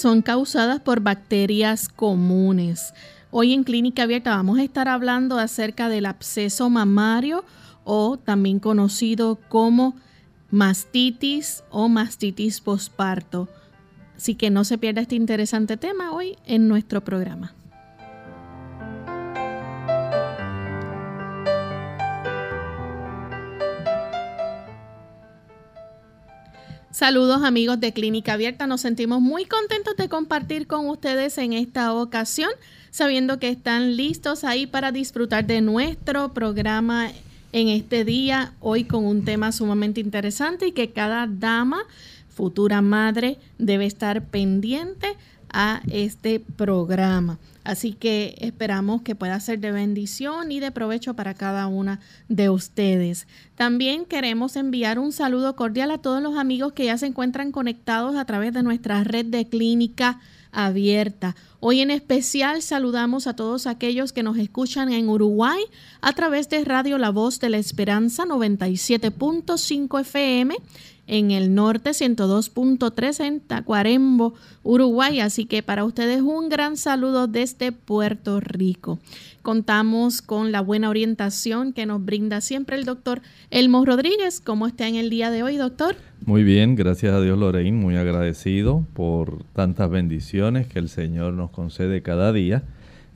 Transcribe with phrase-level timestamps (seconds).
[0.00, 2.94] Son causadas por bacterias comunes.
[3.30, 7.44] Hoy en Clínica Abierta vamos a estar hablando acerca del absceso mamario
[7.84, 9.94] o también conocido como
[10.50, 13.50] mastitis o mastitis posparto.
[14.16, 17.54] Así que no se pierda este interesante tema hoy en nuestro programa.
[26.92, 31.94] Saludos amigos de Clínica Abierta, nos sentimos muy contentos de compartir con ustedes en esta
[31.94, 32.50] ocasión,
[32.90, 37.12] sabiendo que están listos ahí para disfrutar de nuestro programa
[37.52, 41.78] en este día, hoy con un tema sumamente interesante y que cada dama,
[42.28, 45.16] futura madre, debe estar pendiente
[45.52, 47.38] a este programa.
[47.62, 52.48] Así que esperamos que pueda ser de bendición y de provecho para cada una de
[52.48, 53.26] ustedes.
[53.54, 58.16] También queremos enviar un saludo cordial a todos los amigos que ya se encuentran conectados
[58.16, 60.20] a través de nuestra red de clínica
[60.52, 61.36] abierta.
[61.60, 65.60] Hoy en especial saludamos a todos aquellos que nos escuchan en Uruguay
[66.00, 70.56] a través de Radio La Voz de la Esperanza 97.5 FM
[71.10, 74.32] en el norte, 102.3 en
[74.62, 75.18] Uruguay.
[75.18, 79.00] Así que para ustedes un gran saludo desde Puerto Rico.
[79.42, 84.40] Contamos con la buena orientación que nos brinda siempre el doctor Elmo Rodríguez.
[84.40, 85.96] ¿Cómo está en el día de hoy, doctor?
[86.24, 87.76] Muy bien, gracias a Dios, Lorraine.
[87.76, 92.62] Muy agradecido por tantas bendiciones que el Señor nos concede cada día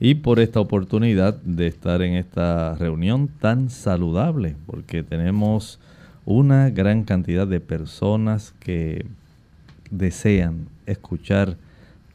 [0.01, 5.79] y por esta oportunidad de estar en esta reunión tan saludable, porque tenemos
[6.25, 9.05] una gran cantidad de personas que
[9.91, 11.57] desean escuchar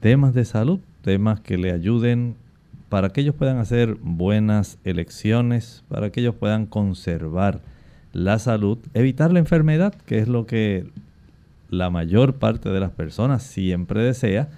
[0.00, 2.34] temas de salud, temas que le ayuden
[2.88, 7.60] para que ellos puedan hacer buenas elecciones, para que ellos puedan conservar
[8.12, 10.86] la salud, evitar la enfermedad, que es lo que
[11.70, 14.48] la mayor parte de las personas siempre desea,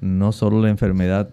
[0.00, 1.30] no solo la enfermedad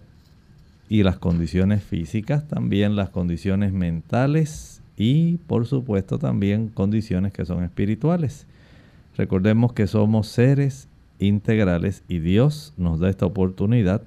[0.88, 7.62] y las condiciones físicas, también las condiciones mentales, y por supuesto también condiciones que son
[7.64, 8.46] espirituales.
[9.16, 14.02] Recordemos que somos seres integrales y Dios nos da esta oportunidad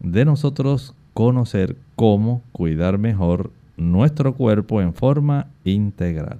[0.00, 6.38] de nosotros conocer cómo cuidar mejor nuestro cuerpo en forma integral.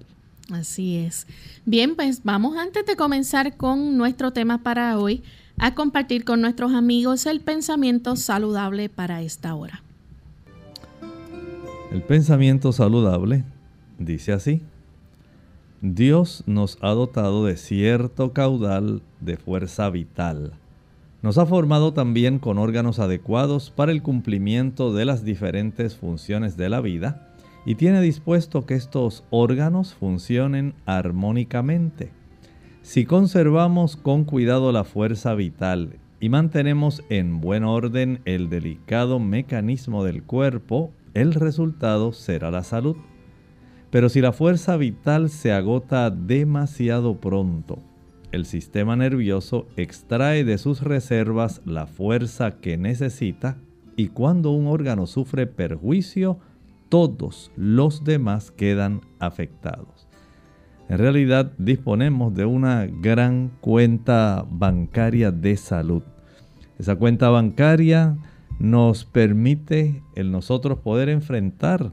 [0.53, 1.27] Así es.
[1.67, 5.23] Bien, pues vamos antes de comenzar con nuestro tema para hoy
[5.59, 9.83] a compartir con nuestros amigos el pensamiento saludable para esta hora.
[11.93, 13.45] El pensamiento saludable
[13.99, 14.63] Dice así,
[15.81, 20.53] Dios nos ha dotado de cierto caudal de fuerza vital.
[21.21, 26.69] Nos ha formado también con órganos adecuados para el cumplimiento de las diferentes funciones de
[26.69, 27.29] la vida
[27.67, 32.13] y tiene dispuesto que estos órganos funcionen armónicamente.
[32.83, 40.05] Si conservamos con cuidado la fuerza vital y mantenemos en buen orden el delicado mecanismo
[40.05, 42.97] del cuerpo, el resultado será la salud.
[43.91, 47.79] Pero si la fuerza vital se agota demasiado pronto,
[48.33, 53.57] el sistema nervioso extrae de sus reservas la fuerza que necesita
[53.97, 56.39] y cuando un órgano sufre perjuicio,
[56.91, 60.07] todos los demás quedan afectados.
[60.91, 66.03] En realidad disponemos de una gran cuenta bancaria de salud.
[66.79, 68.17] Esa cuenta bancaria
[68.59, 71.93] nos permite el nosotros poder enfrentar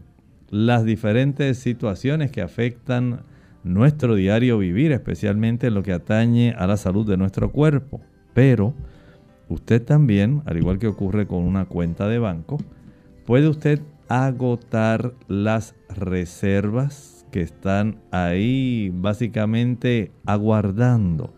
[0.56, 3.24] las diferentes situaciones que afectan
[3.66, 8.00] nuestro diario vivir, especialmente en lo que atañe a la salud de nuestro cuerpo.
[8.34, 8.74] Pero
[9.50, 12.57] usted también, al igual que ocurre con una cuenta de banco,
[13.25, 21.34] puede usted agotar las reservas que están ahí básicamente aguardando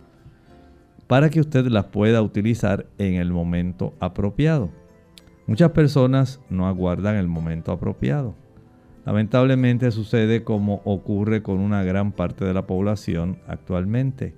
[1.08, 4.70] para que usted las pueda utilizar en el momento apropiado.
[5.48, 8.36] Muchas personas no aguardan el momento apropiado
[9.08, 14.36] Lamentablemente sucede como ocurre con una gran parte de la población actualmente.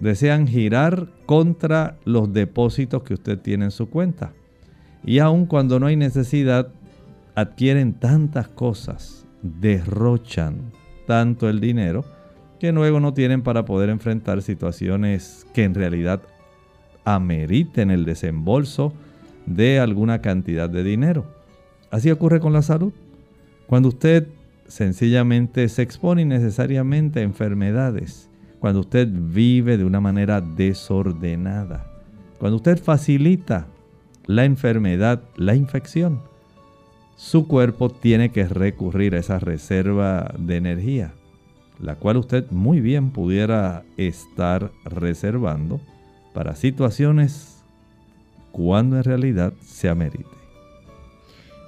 [0.00, 4.32] Desean girar contra los depósitos que usted tiene en su cuenta.
[5.04, 6.66] Y aun cuando no hay necesidad,
[7.36, 10.72] adquieren tantas cosas, derrochan
[11.06, 12.04] tanto el dinero,
[12.58, 16.22] que luego no tienen para poder enfrentar situaciones que en realidad
[17.04, 18.94] ameriten el desembolso
[19.46, 21.24] de alguna cantidad de dinero.
[21.92, 22.92] Así ocurre con la salud.
[23.66, 24.28] Cuando usted
[24.66, 28.28] sencillamente se expone innecesariamente a enfermedades,
[28.58, 31.86] cuando usted vive de una manera desordenada,
[32.38, 33.66] cuando usted facilita
[34.26, 36.20] la enfermedad, la infección,
[37.16, 41.12] su cuerpo tiene que recurrir a esa reserva de energía,
[41.80, 45.80] la cual usted muy bien pudiera estar reservando
[46.32, 47.62] para situaciones
[48.50, 50.41] cuando en realidad se amerite.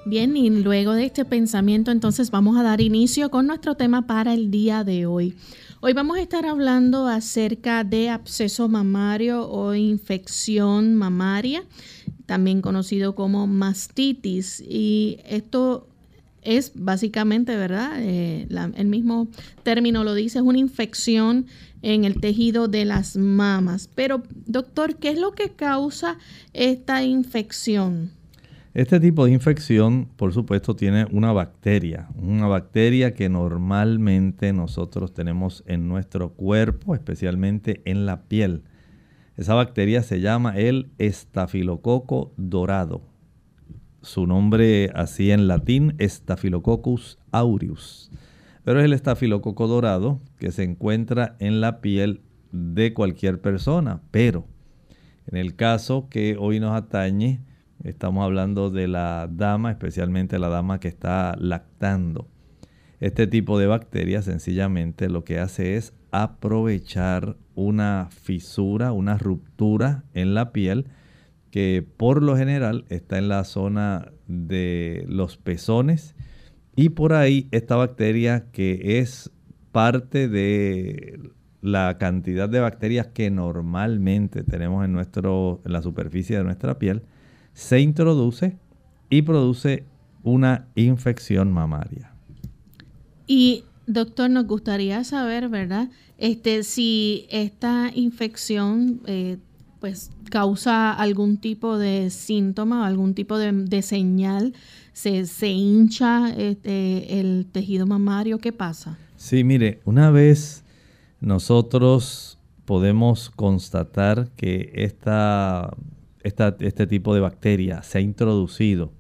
[0.06, 4.34] Bien, y luego de este pensamiento entonces vamos a dar inicio con nuestro tema para
[4.34, 5.34] el día de hoy.
[5.80, 11.64] Hoy vamos a estar hablando acerca de absceso mamario o infección mamaria,
[12.26, 14.60] también conocido como mastitis.
[14.60, 15.86] Y esto
[16.42, 17.92] es básicamente, ¿verdad?
[17.96, 18.46] Eh,
[18.76, 19.28] el mismo
[19.62, 21.46] término lo dice, es una infección
[21.80, 23.88] en el tejido de las mamas.
[23.94, 26.18] Pero, doctor, ¿qué es lo que causa
[26.52, 28.10] esta infección?
[28.74, 35.62] Este tipo de infección, por supuesto, tiene una bacteria, una bacteria que normalmente nosotros tenemos
[35.68, 38.64] en nuestro cuerpo, especialmente en la piel.
[39.36, 43.02] Esa bacteria se llama el estafilococo dorado.
[44.02, 48.10] Su nombre así en latín, Staphylococcus aureus.
[48.64, 54.02] Pero es el estafilococo dorado que se encuentra en la piel de cualquier persona.
[54.10, 54.48] Pero
[55.28, 57.40] en el caso que hoy nos atañe,
[57.84, 62.28] Estamos hablando de la dama, especialmente la dama que está lactando.
[62.98, 70.32] Este tipo de bacteria sencillamente lo que hace es aprovechar una fisura, una ruptura en
[70.32, 70.86] la piel
[71.50, 76.16] que por lo general está en la zona de los pezones
[76.74, 79.30] y por ahí esta bacteria que es
[79.72, 81.20] parte de
[81.60, 87.02] la cantidad de bacterias que normalmente tenemos en, nuestro, en la superficie de nuestra piel,
[87.54, 88.56] se introduce
[89.08, 89.84] y produce
[90.22, 92.12] una infección mamaria.
[93.26, 95.88] Y doctor, nos gustaría saber, ¿verdad?
[96.18, 99.38] Este, si esta infección eh,
[99.80, 104.54] pues causa algún tipo de síntoma, algún tipo de, señal,
[104.92, 108.98] se, se hincha este, el tejido mamario, ¿qué pasa?
[109.16, 110.64] Sí, mire, una vez
[111.20, 115.70] nosotros podemos constatar que esta
[116.24, 118.92] este tipo de bacteria se ha introducido.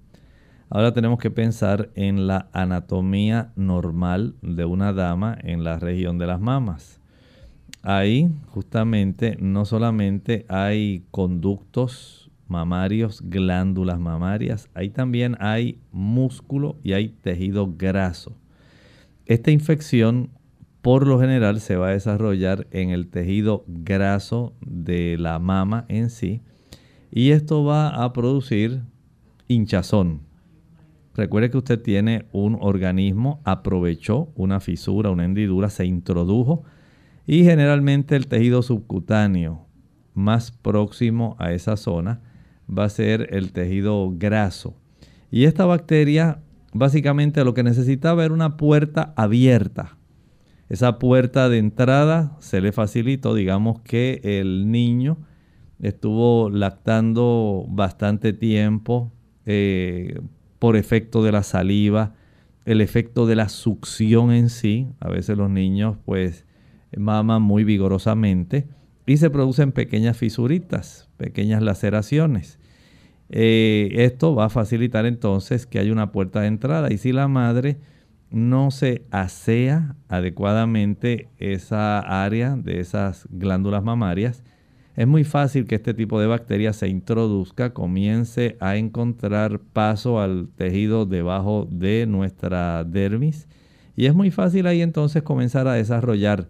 [0.70, 6.26] Ahora tenemos que pensar en la anatomía normal de una dama en la región de
[6.26, 7.00] las mamas.
[7.82, 17.08] Ahí justamente no solamente hay conductos mamarios, glándulas mamarias, ahí también hay músculo y hay
[17.08, 18.36] tejido graso.
[19.26, 20.30] Esta infección
[20.82, 26.10] por lo general se va a desarrollar en el tejido graso de la mama en
[26.10, 26.42] sí
[27.16, 28.82] y esto va a producir
[29.46, 30.22] hinchazón.
[31.14, 36.64] Recuerde que usted tiene un organismo, aprovechó una fisura, una hendidura, se introdujo
[37.24, 39.64] y generalmente el tejido subcutáneo
[40.12, 42.20] más próximo a esa zona
[42.68, 44.74] va a ser el tejido graso.
[45.30, 46.40] Y esta bacteria
[46.72, 49.98] básicamente lo que necesitaba era una puerta abierta.
[50.68, 55.18] Esa puerta de entrada se le facilitó, digamos que el niño
[55.84, 59.12] estuvo lactando bastante tiempo
[59.44, 60.18] eh,
[60.58, 62.14] por efecto de la saliva,
[62.64, 64.88] el efecto de la succión en sí.
[64.98, 66.46] A veces los niños pues
[66.96, 68.66] maman muy vigorosamente
[69.06, 72.58] y se producen pequeñas fisuritas, pequeñas laceraciones.
[73.28, 77.28] Eh, esto va a facilitar entonces que haya una puerta de entrada y si la
[77.28, 77.78] madre
[78.30, 84.44] no se asea adecuadamente esa área de esas glándulas mamarias,
[84.96, 90.48] es muy fácil que este tipo de bacteria se introduzca, comience a encontrar paso al
[90.56, 93.48] tejido debajo de nuestra dermis
[93.96, 96.48] y es muy fácil ahí entonces comenzar a desarrollar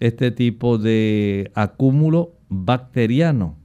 [0.00, 3.56] este tipo de acúmulo bacteriano.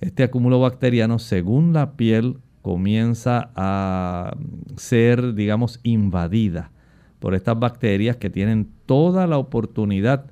[0.00, 4.36] Este acúmulo bacteriano, según la piel, comienza a
[4.76, 6.70] ser, digamos, invadida
[7.18, 10.30] por estas bacterias que tienen toda la oportunidad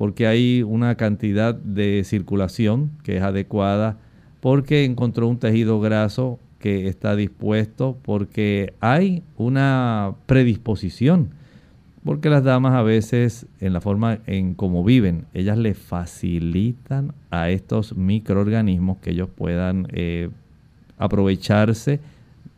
[0.00, 3.98] porque hay una cantidad de circulación que es adecuada,
[4.40, 11.34] porque encontró un tejido graso que está dispuesto porque hay una predisposición.
[12.02, 17.50] Porque las damas a veces, en la forma en cómo viven, ellas le facilitan a
[17.50, 20.30] estos microorganismos que ellos puedan eh,
[20.96, 22.00] aprovecharse,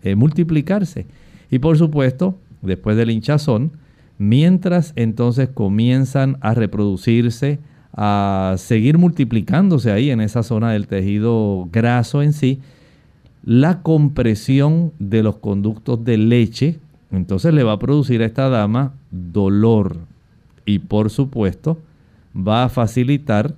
[0.05, 1.07] eh, multiplicarse.
[1.51, 3.73] Y por supuesto, después del hinchazón,
[4.23, 7.59] mientras entonces comienzan a reproducirse,
[7.93, 12.61] a seguir multiplicándose ahí en esa zona del tejido graso en sí,
[13.45, 16.79] la compresión de los conductos de leche,
[17.11, 19.97] entonces le va a producir a esta dama dolor
[20.65, 21.79] y por supuesto
[22.35, 23.57] va a facilitar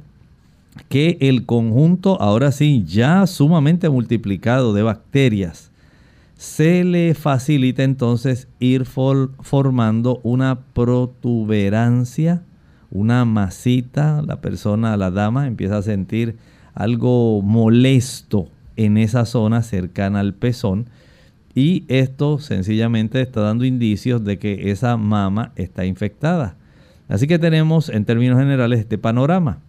[0.89, 5.71] que el conjunto, ahora sí, ya sumamente multiplicado de bacterias,
[6.45, 12.43] se le facilita entonces ir formando una protuberancia,
[12.91, 16.37] una masita, la persona, la dama empieza a sentir
[16.75, 20.91] algo molesto en esa zona cercana al pezón
[21.55, 26.57] y esto sencillamente está dando indicios de que esa mama está infectada.
[27.09, 29.61] Así que tenemos en términos generales este panorama.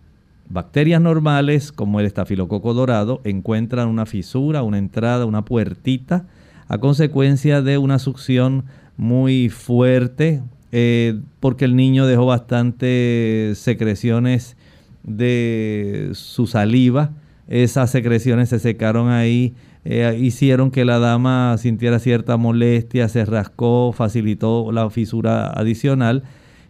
[0.50, 6.26] Bacterias normales como el estafilococo dorado encuentran una fisura, una entrada, una puertita
[6.68, 8.66] a consecuencia de una succión
[8.98, 10.42] muy fuerte
[10.72, 14.58] eh, porque el niño dejó bastantes secreciones
[15.04, 17.12] de su saliva.
[17.48, 19.54] Esas secreciones se secaron ahí
[19.88, 26.24] eh, hicieron que la dama sintiera cierta molestia, se rascó, facilitó la fisura adicional,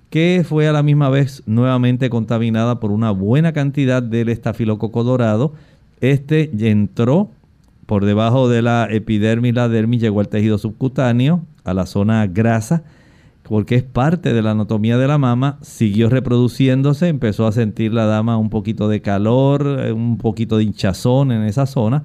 [0.10, 5.54] que fue a la misma vez nuevamente contaminada por una buena cantidad del estafilococo dorado.
[6.02, 7.32] Este entró
[7.86, 12.84] por debajo de la epidermis, la dermis, llegó al tejido subcutáneo, a la zona grasa,
[13.44, 18.06] porque es parte de la anatomía de la mama, siguió reproduciéndose, empezó a sentir la
[18.06, 22.04] dama un poquito de calor, eh, un poquito de hinchazón en esa zona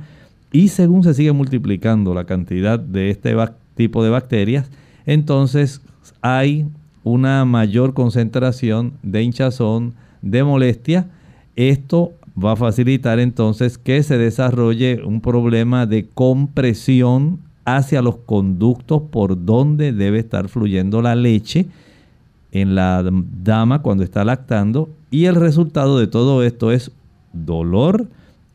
[0.52, 3.34] y según se sigue multiplicando la cantidad de este
[3.74, 4.70] tipo de bacterias,
[5.06, 5.80] entonces
[6.22, 6.66] hay
[7.04, 11.08] una mayor concentración de hinchazón, de molestia.
[11.56, 19.02] Esto va a facilitar entonces que se desarrolle un problema de compresión hacia los conductos
[19.10, 21.66] por donde debe estar fluyendo la leche
[22.52, 23.04] en la
[23.42, 26.92] dama cuando está lactando y el resultado de todo esto es
[27.32, 28.08] dolor,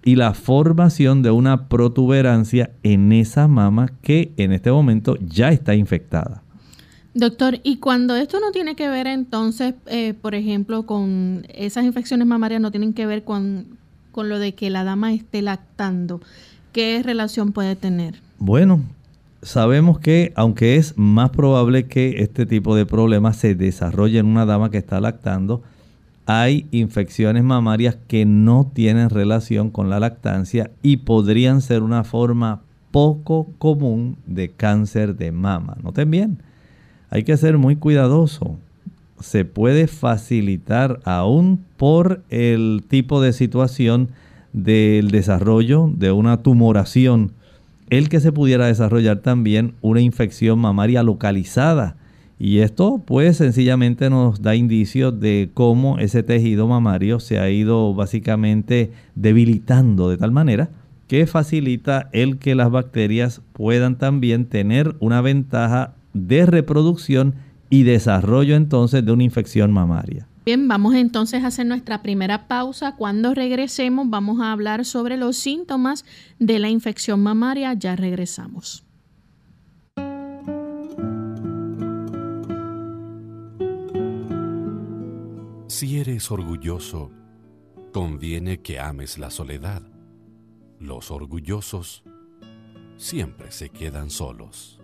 [0.05, 5.73] y la formación de una protuberancia en esa mama que en este momento ya está
[5.73, 6.43] infectada.
[7.15, 12.27] Doctor, y cuando esto no tiene que ver entonces, eh, por ejemplo, con esas infecciones
[12.27, 13.77] mamarias, no tienen que ver con,
[14.11, 16.19] con lo de que la dama esté lactando,
[16.73, 18.15] ¿qué relación puede tener?
[18.37, 18.81] Bueno,
[19.41, 24.45] sabemos que aunque es más probable que este tipo de problemas se desarrolle en una
[24.45, 25.63] dama que está lactando,
[26.25, 32.63] hay infecciones mamarias que no tienen relación con la lactancia y podrían ser una forma
[32.91, 35.77] poco común de cáncer de mama.
[35.81, 36.39] Noten bien,
[37.09, 38.57] hay que ser muy cuidadoso.
[39.19, 44.09] Se puede facilitar aún por el tipo de situación
[44.53, 47.31] del desarrollo de una tumoración,
[47.89, 51.95] el que se pudiera desarrollar también una infección mamaria localizada
[52.37, 57.93] y esto pues sencillamente nos da indicios de cómo ese tejido mamario se ha ido
[57.93, 60.69] básicamente debilitando de tal manera
[61.07, 67.35] que facilita el que las bacterias puedan también tener una ventaja de reproducción
[67.69, 70.27] y desarrollo entonces de una infección mamaria.
[70.45, 72.95] Bien, vamos entonces a hacer nuestra primera pausa.
[72.95, 76.05] Cuando regresemos vamos a hablar sobre los síntomas
[76.39, 77.73] de la infección mamaria.
[77.73, 78.83] Ya regresamos.
[85.67, 87.11] Si eres orgulloso,
[87.91, 89.81] conviene que ames la soledad.
[90.79, 92.03] Los orgullosos
[92.95, 94.74] siempre se quedan solos.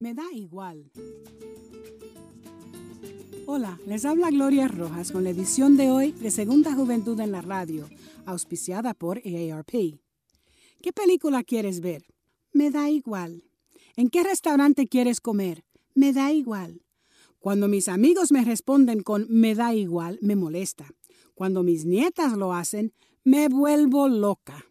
[0.00, 0.90] Me da igual.
[3.46, 7.42] Hola, les habla Gloria Rojas con la edición de hoy de Segunda Juventud en la
[7.42, 7.88] Radio,
[8.26, 9.98] auspiciada por AARP.
[10.80, 12.04] ¿Qué película quieres ver?
[12.52, 13.42] Me da igual.
[13.96, 15.64] ¿En qué restaurante quieres comer?
[15.94, 16.82] Me da igual.
[17.40, 20.86] Cuando mis amigos me responden con me da igual, me molesta.
[21.38, 22.92] Cuando mis nietas lo hacen,
[23.22, 24.66] me vuelvo loca.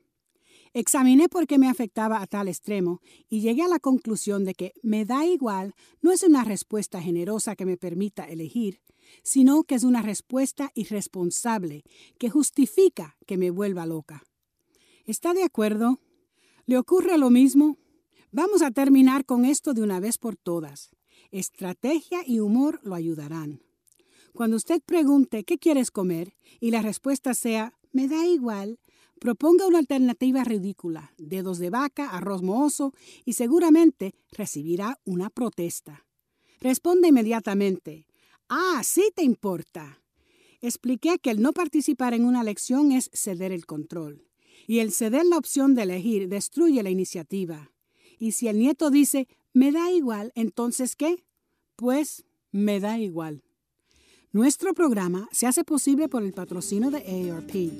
[0.73, 4.73] Examiné por qué me afectaba a tal extremo y llegué a la conclusión de que
[4.83, 8.81] me da igual no es una respuesta generosa que me permita elegir,
[9.23, 11.85] sino que es una respuesta irresponsable
[12.19, 14.25] que justifica que me vuelva loca.
[15.05, 16.01] ¿Está de acuerdo?
[16.65, 17.77] ¿Le ocurre lo mismo?
[18.33, 20.89] Vamos a terminar con esto de una vez por todas.
[21.31, 23.61] Estrategia y humor lo ayudarán.
[24.37, 26.35] Cuando usted pregunte ¿qué quieres comer?
[26.59, 28.79] y la respuesta sea me da igual,
[29.19, 32.93] proponga una alternativa ridícula, dedos de vaca, arroz mohoso
[33.25, 36.05] y seguramente recibirá una protesta.
[36.61, 38.05] Responde inmediatamente
[38.47, 40.03] Ah, sí te importa.
[40.61, 44.27] Expliqué que el no participar en una lección es ceder el control.
[44.67, 47.71] Y el ceder la opción de elegir destruye la iniciativa.
[48.19, 51.25] Y si el nieto dice, me da igual, entonces ¿qué?
[51.75, 53.41] Pues me da igual.
[54.33, 57.71] Nuestro programa se hace posible por el patrocinio de AARP.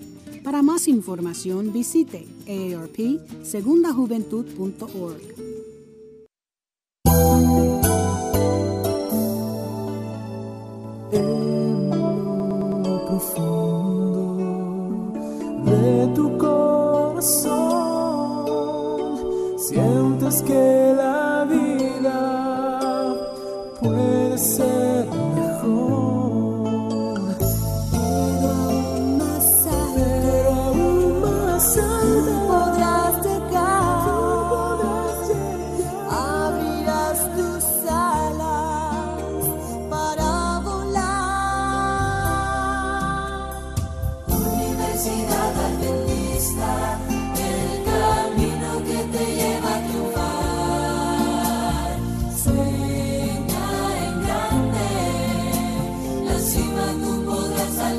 [0.43, 5.21] Para más información visite aarpsegundajuventud.org.
[15.65, 17.57] de tu corazón
[19.57, 23.15] sientes que la vida
[23.81, 24.66] puede ser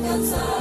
[0.08, 0.57] That's all.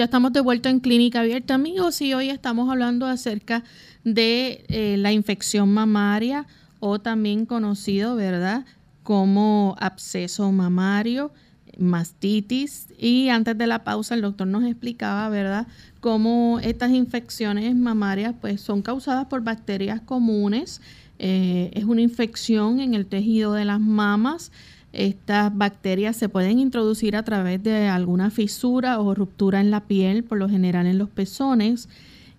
[0.00, 3.64] Ya estamos de vuelta en Clínica Abierta, amigos, y hoy estamos hablando acerca
[4.02, 6.46] de eh, la infección mamaria
[6.78, 8.64] o también conocido, ¿verdad?,
[9.02, 11.32] como absceso mamario,
[11.76, 12.86] mastitis.
[12.96, 15.66] Y antes de la pausa, el doctor nos explicaba, ¿verdad?,
[16.00, 20.80] cómo estas infecciones mamarias pues son causadas por bacterias comunes.
[21.18, 24.50] Eh, es una infección en el tejido de las mamas
[24.92, 30.24] estas bacterias se pueden introducir a través de alguna fisura o ruptura en la piel,
[30.24, 31.88] por lo general en los pezones,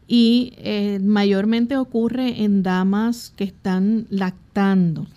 [0.07, 5.07] y eh, mayormente ocurre en damas que están lactando.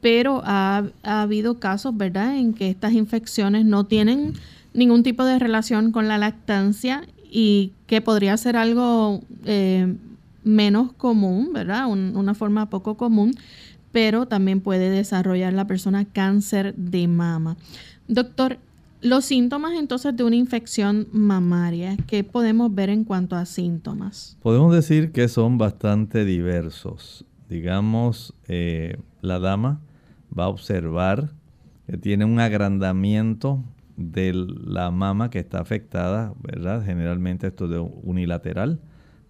[0.00, 4.34] Pero ha, habido casos, ¿verdad?, en que estas infecciones no tienen
[4.72, 9.92] ningún tipo de relación con la lactancia y que podría ser algo eh,
[10.44, 11.88] menos común, ¿verdad?
[11.88, 13.34] una forma poco común,
[13.94, 17.56] pero también puede desarrollar la persona cáncer de mama.
[18.08, 18.58] Doctor,
[19.00, 24.36] los síntomas entonces de una infección mamaria, ¿qué podemos ver en cuanto a síntomas?
[24.42, 27.24] Podemos decir que son bastante diversos.
[27.48, 29.80] Digamos, eh, la dama
[30.36, 31.30] va a observar
[31.86, 33.62] que tiene un agrandamiento
[33.96, 36.84] de la mama que está afectada, ¿verdad?
[36.84, 38.80] Generalmente esto de unilateral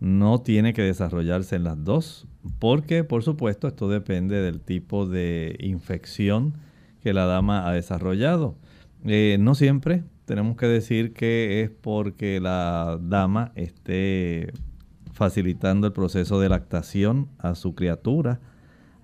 [0.00, 2.26] no tiene que desarrollarse en las dos,
[2.58, 6.54] porque por supuesto esto depende del tipo de infección
[7.00, 8.56] que la dama ha desarrollado.
[9.04, 14.52] Eh, no siempre tenemos que decir que es porque la dama esté
[15.12, 18.40] facilitando el proceso de lactación a su criatura.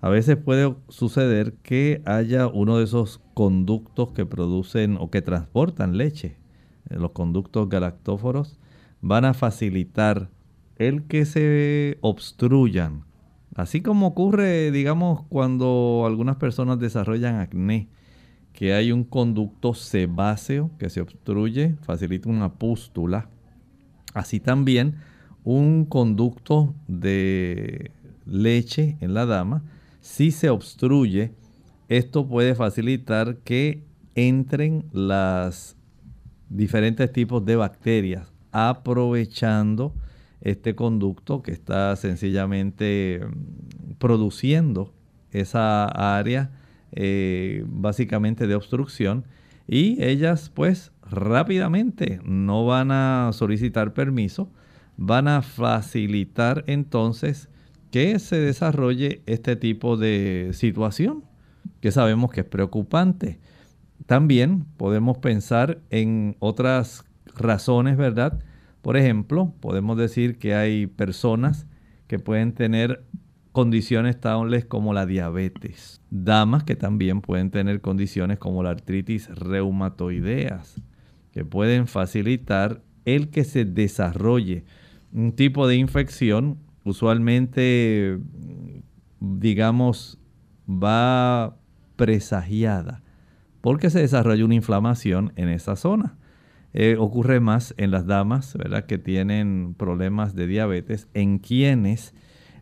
[0.01, 5.99] A veces puede suceder que haya uno de esos conductos que producen o que transportan
[5.99, 6.37] leche.
[6.89, 8.59] Eh, los conductos galactóforos
[9.03, 10.31] van a facilitar
[10.81, 13.05] el que se obstruyan.
[13.55, 17.89] Así como ocurre, digamos, cuando algunas personas desarrollan acné,
[18.55, 23.29] que hay un conducto sebáceo que se obstruye, facilita una pústula.
[24.15, 24.95] Así también
[25.45, 27.91] un conducto de
[28.25, 29.63] leche en la dama,
[30.01, 31.35] si se obstruye,
[31.91, 35.77] esto puede facilitar que entren las
[36.49, 39.93] diferentes tipos de bacterias aprovechando
[40.41, 44.95] este conducto que está sencillamente mm, produciendo
[45.31, 45.87] esa
[46.19, 46.51] área
[46.93, 49.25] eh, básicamente de obstrucción
[49.69, 54.51] y ellas pues rápidamente no van a solicitar permiso,
[54.97, 57.49] van a facilitar entonces
[57.91, 61.25] que se desarrolle este tipo de situación
[61.81, 63.39] que sabemos que es preocupante.
[64.07, 67.05] También podemos pensar en otras
[67.37, 68.41] razones, ¿verdad?
[68.83, 71.67] Por ejemplo, podemos decir que hay personas
[72.07, 73.05] que pueden tener
[73.53, 80.81] condiciones tales como la diabetes, damas que también pueden tener condiciones como la artritis reumatoideas,
[81.33, 84.65] que pueden facilitar el que se desarrolle
[85.13, 88.19] un tipo de infección, usualmente,
[89.21, 90.19] digamos,
[90.69, 91.57] va
[91.97, 93.03] presagiada
[93.61, 96.17] porque se desarrolla una inflamación en esa zona.
[96.73, 98.87] Eh, ocurre más en las damas, ¿verdad?
[98.87, 102.15] Que tienen problemas de diabetes, en quienes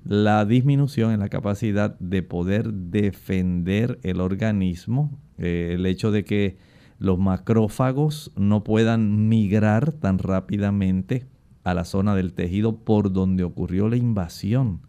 [0.05, 6.57] la disminución en la capacidad de poder defender el organismo, eh, el hecho de que
[6.99, 11.27] los macrófagos no puedan migrar tan rápidamente
[11.63, 14.81] a la zona del tejido por donde ocurrió la invasión.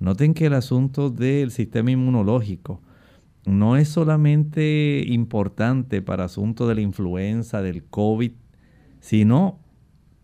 [0.00, 2.82] Noten que el asunto del sistema inmunológico
[3.46, 8.32] no es solamente importante para asunto de la influenza, del COVID,
[9.06, 9.60] sino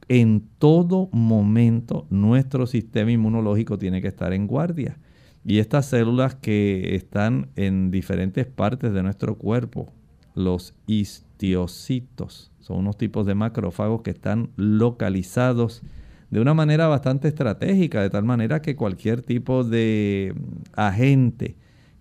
[0.08, 4.98] en todo momento nuestro sistema inmunológico tiene que estar en guardia.
[5.44, 9.92] Y estas células que están en diferentes partes de nuestro cuerpo,
[10.34, 15.82] los histiocitos, son unos tipos de macrófagos que están localizados
[16.30, 20.34] de una manera bastante estratégica, de tal manera que cualquier tipo de
[20.72, 21.56] agente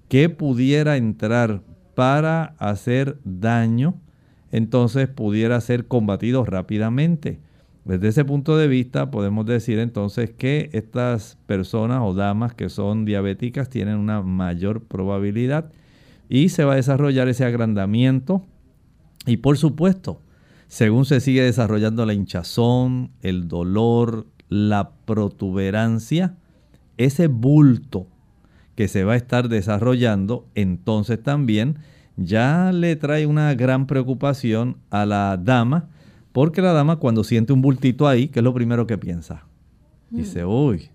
[0.08, 1.62] que pudiera entrar
[1.94, 4.02] para hacer daño,
[4.52, 7.40] entonces pudiera ser combatido rápidamente.
[7.86, 13.06] Desde ese punto de vista podemos decir entonces que estas personas o damas que son
[13.06, 15.72] diabéticas tienen una mayor probabilidad
[16.30, 18.46] y se va a desarrollar ese agrandamiento
[19.26, 20.22] y por supuesto,
[20.68, 26.36] según se sigue desarrollando la hinchazón, el dolor, la protuberancia,
[26.98, 28.08] ese bulto
[28.76, 31.80] que se va a estar desarrollando, entonces también
[32.26, 35.90] ya le trae una gran preocupación a la dama,
[36.32, 39.46] porque la dama cuando siente un bultito ahí, ¿qué es lo primero que piensa?
[40.10, 40.50] Dice, mm.
[40.50, 40.90] uy,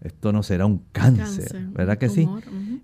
[0.00, 2.28] esto no será un cáncer, ¿verdad que sí?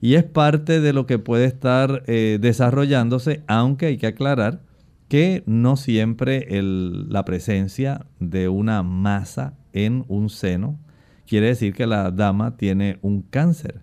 [0.01, 4.63] Y es parte de lo que puede estar eh, desarrollándose, aunque hay que aclarar
[5.09, 10.79] que no siempre la presencia de una masa en un seno
[11.29, 13.83] quiere decir que la dama tiene un cáncer.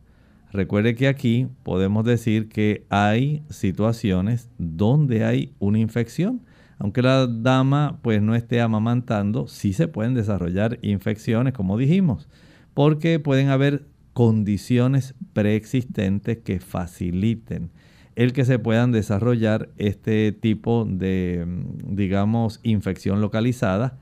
[0.52, 6.42] Recuerde que aquí podemos decir que hay situaciones donde hay una infección
[6.78, 12.28] aunque la dama pues no esté amamantando, sí se pueden desarrollar infecciones, como dijimos,
[12.74, 17.72] porque pueden haber condiciones preexistentes que faciliten
[18.16, 21.46] el que se puedan desarrollar este tipo de,
[21.86, 23.98] digamos, infección localizada.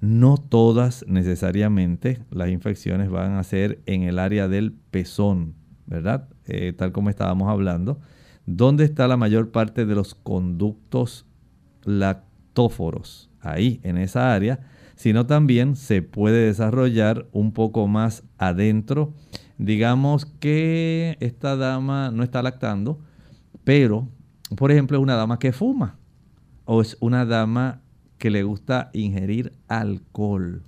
[0.00, 5.55] No todas necesariamente las infecciones van a ser en el área del pezón,
[5.86, 6.28] ¿verdad?
[6.46, 8.00] Eh, tal como estábamos hablando.
[8.46, 11.26] ¿Dónde está la mayor parte de los conductos
[11.86, 14.60] lactóforos, ahí en esa área,
[14.96, 19.14] sino también se puede desarrollar un poco más adentro.
[19.56, 22.98] Digamos que esta dama no está lactando,
[23.64, 24.08] pero,
[24.56, 25.96] por ejemplo, es una dama que fuma
[26.64, 27.80] o es una dama
[28.18, 30.62] que le gusta ingerir alcohol.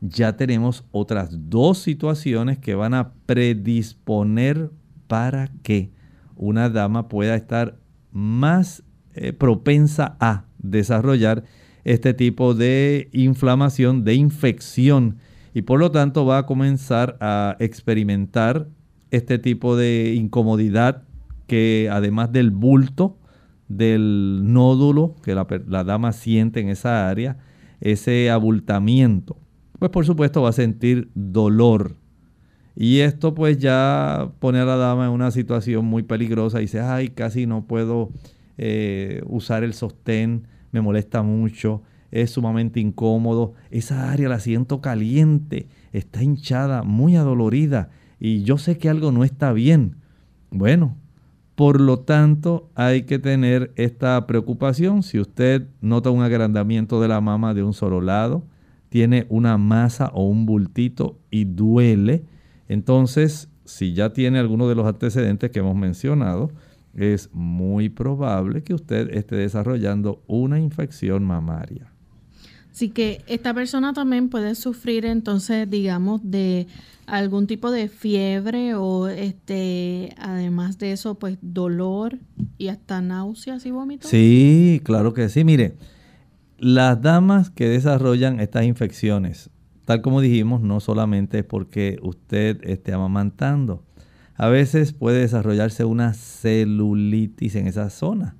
[0.00, 4.70] Ya tenemos otras dos situaciones que van a predisponer
[5.06, 5.90] para que
[6.36, 7.78] una dama pueda estar
[8.12, 8.84] más
[9.14, 11.44] eh, propensa a desarrollar
[11.84, 15.16] este tipo de inflamación, de infección.
[15.54, 18.68] Y por lo tanto va a comenzar a experimentar
[19.10, 21.02] este tipo de incomodidad
[21.46, 23.18] que además del bulto,
[23.68, 27.38] del nódulo que la, la, dama siente en esa área,
[27.80, 29.38] ese abultamiento,
[29.78, 31.96] pues por supuesto va a sentir dolor.
[32.74, 37.08] Y esto pues ya pone a la dama en una situación muy peligrosa dice, ay,
[37.08, 38.10] casi no puedo
[38.56, 45.66] eh, usar el sostén, me molesta mucho, es sumamente incómodo, esa área la siento caliente,
[45.92, 49.96] está hinchada, muy adolorida y yo sé que algo no está bien.
[50.50, 50.96] Bueno,
[51.54, 55.02] por lo tanto hay que tener esta preocupación.
[55.02, 58.44] Si usted nota un agrandamiento de la mama de un solo lado,
[58.88, 62.24] tiene una masa o un bultito y duele,
[62.68, 66.50] entonces si ya tiene alguno de los antecedentes que hemos mencionado,
[66.94, 71.92] es muy probable que usted esté desarrollando una infección mamaria.
[72.72, 76.66] Así que esta persona también puede sufrir entonces, digamos, de
[77.06, 82.18] algún tipo de fiebre o este, además de eso, pues dolor
[82.56, 84.10] y hasta náuseas y vómitos.
[84.10, 85.42] Sí, claro que sí.
[85.44, 85.74] Mire,
[86.58, 89.50] las damas que desarrollan estas infecciones,
[89.84, 93.84] tal como dijimos, no solamente es porque usted esté amamantando,
[94.34, 98.36] a veces puede desarrollarse una celulitis en esa zona.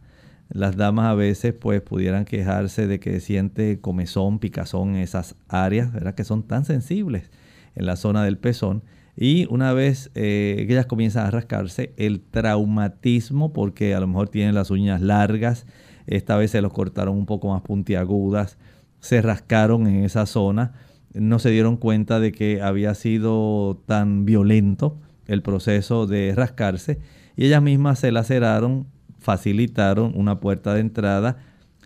[0.49, 5.93] Las damas a veces pues pudieran quejarse de que siente comezón, picazón en esas áreas,
[5.93, 6.15] ¿verdad?
[6.15, 7.31] Que son tan sensibles
[7.75, 8.83] en la zona del pezón.
[9.17, 14.29] Y una vez eh, que ellas comienzan a rascarse, el traumatismo, porque a lo mejor
[14.29, 15.67] tienen las uñas largas,
[16.09, 18.59] esta vez se los cortaron un poco más puntiagudas,
[19.01, 20.73] se rascaron en esa zona,
[21.15, 26.99] no se dieron cuenta de que había sido tan violento el proceso de rascarse
[27.37, 28.87] y ellas mismas se laceraron,
[29.19, 31.37] facilitaron una puerta de entrada,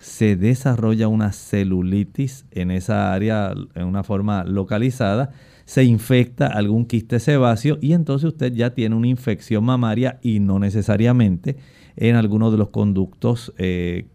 [0.01, 5.31] se desarrolla una celulitis en esa área en una forma localizada,
[5.65, 10.59] se infecta algún quiste sebáceo y entonces usted ya tiene una infección mamaria y no
[10.59, 11.57] necesariamente
[11.97, 14.07] en alguno de los conductos eh,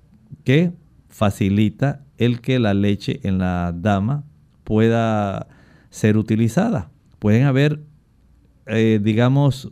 [0.43, 0.71] que
[1.09, 4.23] facilita el que la leche en la dama
[4.63, 5.47] pueda
[5.89, 6.89] ser utilizada.
[7.19, 7.81] Pueden haber,
[8.65, 9.71] eh, digamos,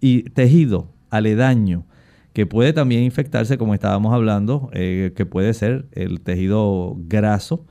[0.00, 1.86] y tejido aledaño
[2.34, 7.64] que puede también infectarse, como estábamos hablando, eh, que puede ser el tejido graso,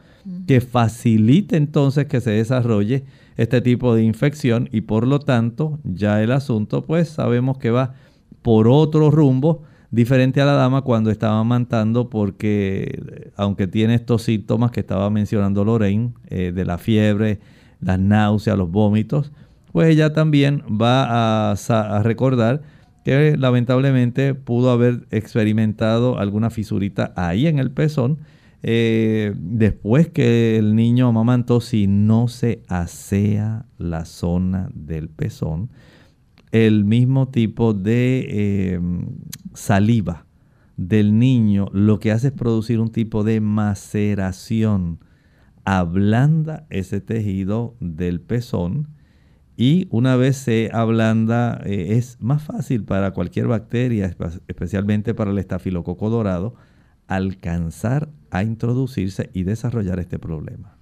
[0.47, 3.03] que facilite entonces que se desarrolle
[3.35, 7.95] este tipo de infección y por lo tanto ya el asunto pues sabemos que va
[8.41, 14.71] por otro rumbo diferente a la dama cuando estaba amantando porque aunque tiene estos síntomas
[14.71, 17.39] que estaba mencionando Lorraine, eh, de la fiebre,
[17.79, 19.31] las náuseas, los vómitos,
[19.71, 22.63] pues ella también va a, recordar
[23.05, 28.17] que lamentablemente pudo haber experimentado alguna fisurita ahí en el pezón
[28.63, 35.69] eh, después que el niño amamantó si no se asea la zona del pezón
[36.53, 39.07] el mismo tipo de em,
[39.55, 40.27] saliva
[40.77, 44.99] del niño lo que hace es producir un tipo de maceración.
[45.65, 48.87] Ablanda ese tejido del pezón
[49.57, 54.15] y una vez se ablanda eh, es más fácil para cualquier bacteria,
[54.47, 56.53] especialmente para el estafilococo dorado,
[57.07, 60.77] alcanzar a introducirse y desarrollar este problema.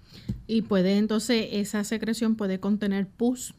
[0.47, 3.53] Y puede entonces, esa secreción puede contener pus.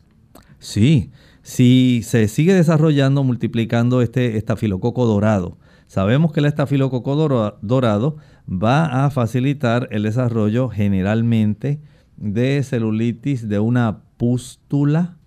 [0.59, 1.11] Sí,
[1.42, 7.16] si se sigue desarrollando, multiplicando este estafilococo dorado, sabemos que el estafilococo
[7.61, 8.16] dorado
[8.49, 11.81] va a facilitar el desarrollo generalmente
[12.16, 15.18] de celulitis de una pústula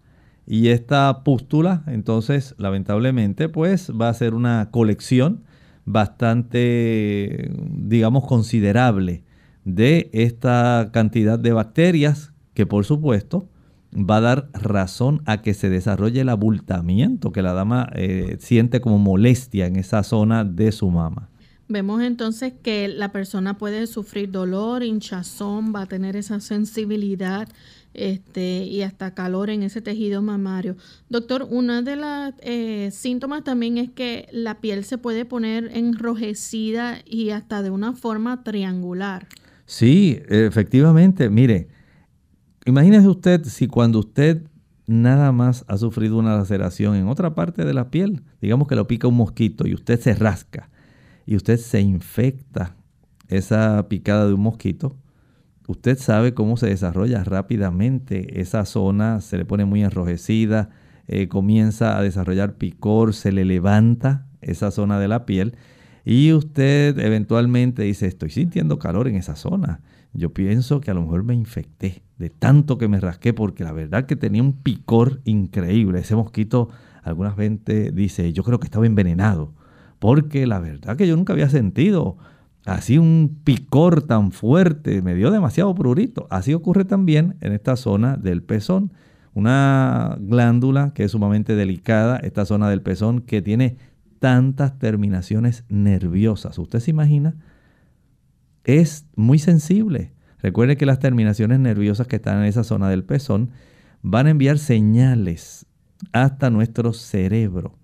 [0.47, 5.43] y esta pústula entonces lamentablemente pues va a ser una colección
[5.85, 9.23] bastante digamos considerable
[9.65, 13.49] de esta cantidad de bacterias que por supuesto
[13.93, 18.81] va a dar razón a que se desarrolle el abultamiento que la dama eh, siente
[18.81, 21.29] como molestia en esa zona de su mama.
[21.67, 27.47] Vemos entonces que la persona puede sufrir dolor, hinchazón, va a tener esa sensibilidad
[27.95, 30.75] este, y hasta calor en ese tejido mamario.
[31.09, 36.99] Doctor, uno de los eh, síntomas también es que la piel se puede poner enrojecida
[37.03, 39.27] y hasta de una forma triangular.
[39.65, 41.31] Sí, efectivamente.
[41.31, 41.69] Mire,
[42.67, 44.41] Imagínese usted si cuando usted
[44.87, 48.87] nada más ha sufrido una laceración en otra parte de la piel, digamos que lo
[48.87, 50.71] pica un mosquito y usted se rasca
[51.27, 52.75] y usted se infecta
[53.27, 54.95] esa picada de un mosquito,
[55.67, 60.71] usted sabe cómo se desarrolla rápidamente esa zona, se le pone muy enrojecida,
[61.07, 65.55] eh, comienza a desarrollar picor, se le levanta esa zona de la piel
[66.03, 69.81] y usted eventualmente dice, estoy sintiendo calor en esa zona
[70.15, 73.73] yo pienso que a lo mejor me infecté de tanto que me rasqué porque la
[73.73, 75.99] verdad que tenía un picor increíble.
[75.99, 76.69] Ese mosquito,
[77.03, 79.53] algunas veces dice, yo creo que estaba envenenado
[79.99, 82.17] porque la verdad que yo nunca había sentido
[82.65, 86.27] así un picor tan fuerte, me dio demasiado prurito.
[86.29, 88.91] Así ocurre también en esta zona del pezón,
[89.33, 93.77] una glándula que es sumamente delicada, esta zona del pezón que tiene
[94.19, 96.57] tantas terminaciones nerviosas.
[96.57, 97.35] ¿Usted se imagina?
[98.65, 100.11] Es muy sensible.
[100.39, 103.51] Recuerde que las terminaciones nerviosas que están en esa zona del pezón
[104.01, 105.65] van a enviar señales
[106.11, 107.77] hasta nuestro cerebro.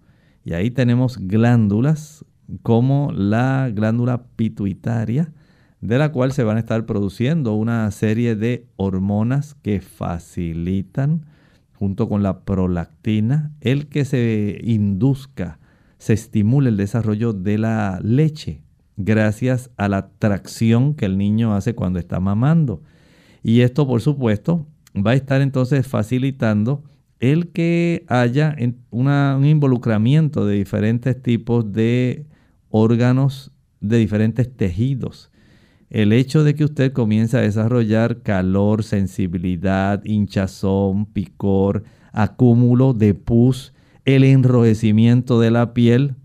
[0.43, 2.25] Y ahí tenemos glándulas
[2.63, 5.31] como la glándula pituitaria,
[5.79, 11.25] de la cual se van a estar produciendo una serie de hormonas que facilitan,
[11.73, 15.59] junto con la prolactina, el que se induzca,
[15.97, 18.61] se estimule el desarrollo de la leche
[18.97, 22.81] gracias a la tracción que el niño hace cuando está mamando.
[23.43, 26.83] Y esto, por supuesto, va a estar entonces facilitando
[27.19, 28.55] el que haya
[28.89, 32.25] un involucramiento de diferentes tipos de
[32.69, 35.31] órganos, de diferentes tejidos.
[35.91, 43.73] El hecho de que usted comience a desarrollar calor, sensibilidad, hinchazón, picor, acúmulo de pus,
[44.05, 46.15] el enrojecimiento de la piel,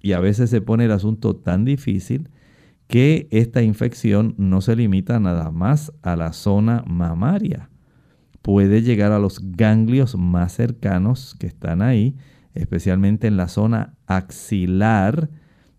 [0.00, 2.30] y a veces se pone el asunto tan difícil
[2.86, 7.70] que esta infección no se limita nada más a la zona mamaria.
[8.40, 12.16] Puede llegar a los ganglios más cercanos que están ahí,
[12.54, 15.28] especialmente en la zona axilar.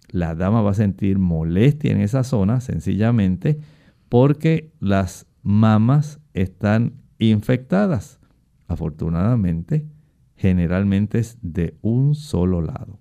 [0.09, 3.59] La dama va a sentir molestia en esa zona sencillamente
[4.07, 8.19] porque las mamas están infectadas.
[8.67, 9.87] Afortunadamente,
[10.35, 12.98] generalmente es de un solo lado.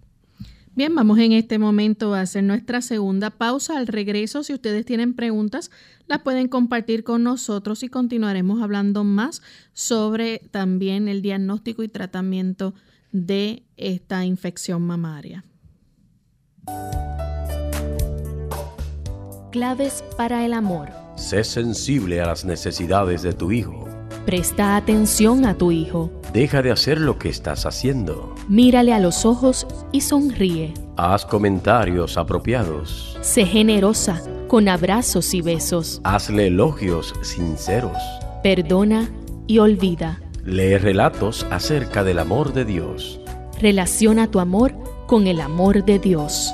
[0.78, 3.76] Bien, vamos en este momento a hacer nuestra segunda pausa.
[3.76, 5.72] Al regreso, si ustedes tienen preguntas,
[6.06, 12.74] las pueden compartir con nosotros y continuaremos hablando más sobre también el diagnóstico y tratamiento
[13.10, 15.44] de esta infección mamaria.
[19.50, 20.90] Claves para el amor.
[21.16, 23.87] Sé sensible a las necesidades de tu hijo.
[24.28, 26.10] Presta atención a tu hijo.
[26.34, 28.34] Deja de hacer lo que estás haciendo.
[28.46, 30.74] Mírale a los ojos y sonríe.
[30.98, 33.16] Haz comentarios apropiados.
[33.22, 36.02] Sé generosa con abrazos y besos.
[36.04, 37.96] Hazle elogios sinceros.
[38.42, 39.08] Perdona
[39.46, 40.20] y olvida.
[40.44, 43.20] Lee relatos acerca del amor de Dios.
[43.58, 44.74] Relaciona tu amor
[45.06, 46.52] con el amor de Dios.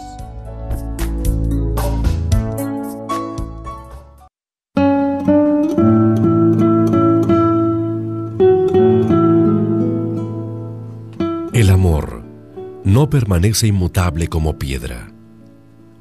[12.95, 15.13] No permanece inmutable como piedra.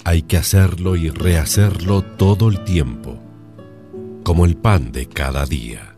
[0.03, 3.17] Hay que hacerlo y rehacerlo todo el tiempo,
[4.21, 5.95] como el pan de cada día.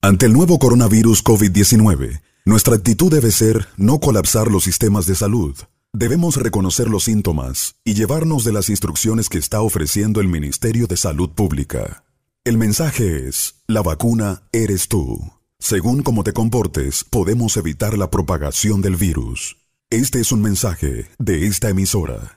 [0.00, 5.56] Ante el nuevo coronavirus COVID-19, nuestra actitud debe ser no colapsar los sistemas de salud.
[5.98, 10.98] Debemos reconocer los síntomas y llevarnos de las instrucciones que está ofreciendo el Ministerio de
[10.98, 12.04] Salud Pública.
[12.44, 15.18] El mensaje es, la vacuna eres tú.
[15.58, 19.56] Según cómo te comportes, podemos evitar la propagación del virus.
[19.88, 22.36] Este es un mensaje de esta emisora.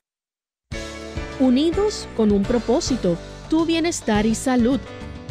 [1.38, 3.18] Unidos con un propósito,
[3.50, 4.80] tu bienestar y salud.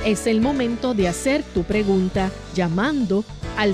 [0.06, 3.26] Es el momento de hacer tu pregunta llamando
[3.58, 3.74] al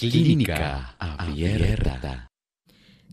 [0.00, 2.28] Clínica Abierta.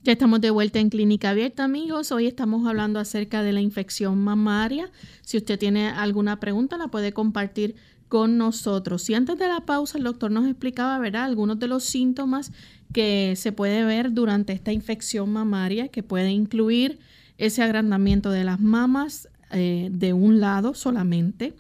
[0.03, 2.11] Ya estamos de vuelta en Clínica Abierta, amigos.
[2.11, 4.91] Hoy estamos hablando acerca de la infección mamaria.
[5.23, 7.75] Si usted tiene alguna pregunta, la puede compartir
[8.07, 9.09] con nosotros.
[9.09, 12.51] Y antes de la pausa, el doctor nos explicaba, ¿verdad?, algunos de los síntomas
[12.93, 16.99] que se puede ver durante esta infección mamaria, que puede incluir
[17.39, 21.55] ese agrandamiento de las mamas eh, de un lado solamente,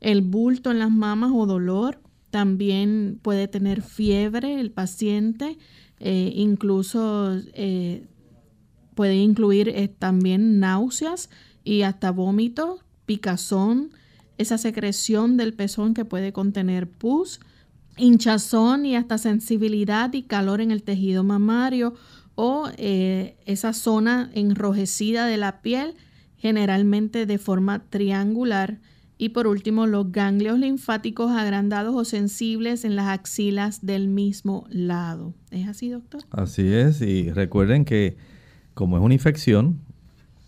[0.00, 5.58] el bulto en las mamas o dolor, también puede tener fiebre el paciente,
[5.98, 8.06] eh, incluso eh,
[8.94, 11.28] puede incluir eh, también náuseas
[11.64, 13.90] y hasta vómito, picazón,
[14.38, 17.40] esa secreción del pezón que puede contener pus,
[17.98, 21.94] hinchazón y hasta sensibilidad y calor en el tejido mamario
[22.36, 25.96] o esa zona enrojecida de la piel,
[26.38, 28.80] generalmente de forma triangular
[29.20, 35.34] y por último, los ganglios linfáticos agrandados o sensibles en las axilas del mismo lado.
[35.50, 36.22] ¿Es así, doctor?
[36.30, 38.16] Así es, y recuerden que
[38.72, 39.78] como es una infección,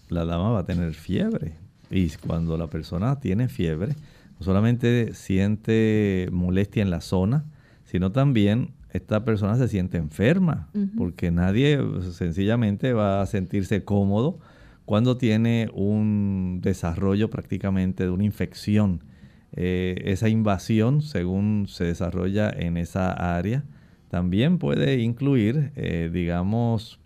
[0.08, 1.52] la dama va a tener fiebre.
[1.90, 3.94] Y cuando la persona tiene fiebre,
[4.38, 7.44] no solamente siente molestia en la zona,
[7.84, 11.78] sino también esta persona se siente enferma, porque nadie
[12.10, 14.38] sencillamente va a sentirse cómodo
[14.84, 19.04] cuando tiene un desarrollo prácticamente de una infección.
[19.54, 23.64] Eh, esa invasión, según se desarrolla en esa área,
[24.08, 27.00] también puede incluir, eh, digamos,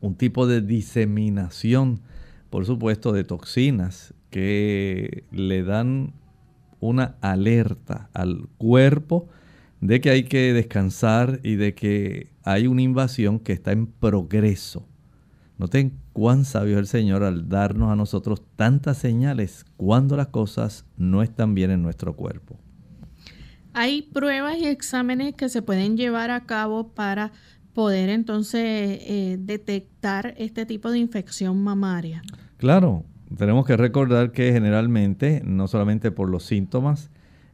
[0.00, 2.00] un tipo de diseminación,
[2.50, 6.12] por supuesto, de toxinas que le dan
[6.80, 9.28] una alerta al cuerpo
[9.80, 14.86] de que hay que descansar y de que hay una invasión que está en progreso.
[15.64, 20.84] Noten cuán sabio es el Señor al darnos a nosotros tantas señales cuando las cosas
[20.98, 22.58] no están bien en nuestro cuerpo.
[23.72, 27.32] Hay pruebas y exámenes que se pueden llevar a cabo para
[27.72, 32.20] poder entonces eh, detectar este tipo de infección mamaria.
[32.58, 37.08] Claro, tenemos que recordar que generalmente, no solamente por los síntomas,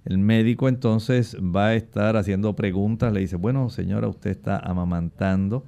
[0.04, 5.64] el médico entonces va a estar haciendo preguntas, le dice, bueno señora, usted está amamantando,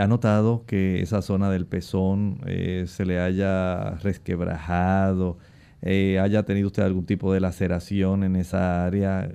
[0.00, 5.38] ¿Ha notado que esa zona del pezón eh, se le haya resquebrajado?
[5.82, 9.30] Eh, ¿Haya tenido usted algún tipo de laceración en esa área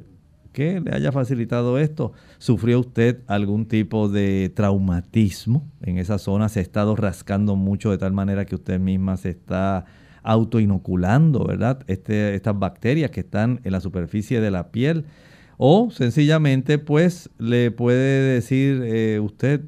[0.55, 2.13] que le haya facilitado esto.
[2.37, 6.47] ¿Sufrió usted algún tipo de traumatismo en esa zona?
[6.47, 9.85] ¿Se ha estado rascando mucho de tal manera que usted misma se está
[10.23, 11.83] autoinoculando, ¿verdad?
[11.87, 15.05] Este, estas bacterias que están en la superficie de la piel.
[15.57, 19.61] O sencillamente, pues, le puede decir eh, usted,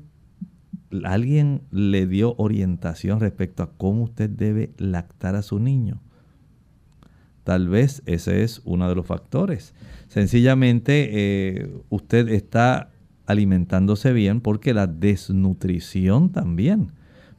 [1.04, 6.02] alguien le dio orientación respecto a cómo usted debe lactar a su niño.
[7.44, 9.74] Tal vez ese es uno de los factores.
[10.10, 12.90] Sencillamente eh, usted está
[13.26, 16.92] alimentándose bien porque la desnutrición también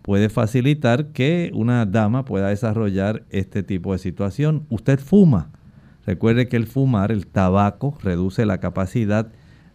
[0.02, 4.64] puede facilitar que una dama pueda desarrollar este tipo de situación.
[4.70, 5.50] Usted fuma.
[6.06, 9.30] Recuerde que el fumar, el tabaco, reduce la capacidad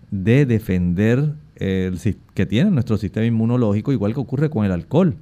[0.09, 1.99] de defender el,
[2.33, 5.15] que tiene nuestro sistema inmunológico, igual que ocurre con el alcohol.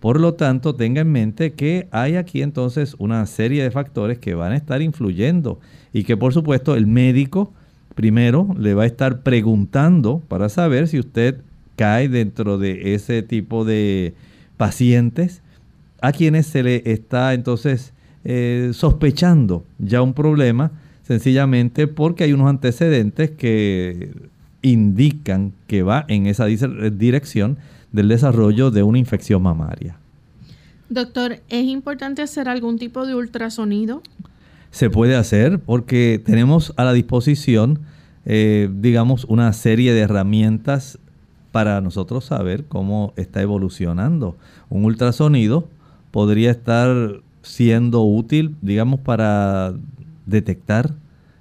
[0.00, 4.34] Por lo tanto, tenga en mente que hay aquí entonces una serie de factores que
[4.34, 5.60] van a estar influyendo
[5.92, 7.52] y que por supuesto el médico
[7.94, 11.40] primero le va a estar preguntando para saber si usted
[11.76, 14.14] cae dentro de ese tipo de
[14.56, 15.42] pacientes
[16.00, 17.92] a quienes se le está entonces
[18.24, 20.72] eh, sospechando ya un problema
[21.02, 24.10] sencillamente porque hay unos antecedentes que
[24.62, 27.58] indican que va en esa dirección
[27.90, 29.96] del desarrollo de una infección mamaria.
[30.88, 34.02] Doctor, ¿es importante hacer algún tipo de ultrasonido?
[34.70, 37.80] Se puede hacer porque tenemos a la disposición,
[38.24, 40.98] eh, digamos, una serie de herramientas
[41.50, 44.36] para nosotros saber cómo está evolucionando.
[44.70, 45.68] Un ultrasonido
[46.10, 49.74] podría estar siendo útil, digamos, para
[50.26, 50.94] detectar,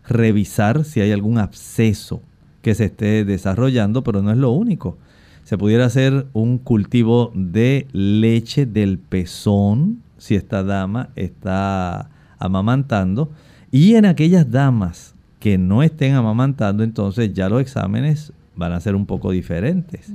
[0.08, 2.22] revisar si hay algún absceso
[2.62, 4.98] que se esté desarrollando, pero no es lo único
[5.44, 13.32] se pudiera hacer un cultivo de leche del pezón, si esta dama está amamantando.
[13.72, 18.96] Y en aquellas damas que no estén amamantando, entonces ya los exámenes van a ser
[18.96, 20.12] un poco diferentes.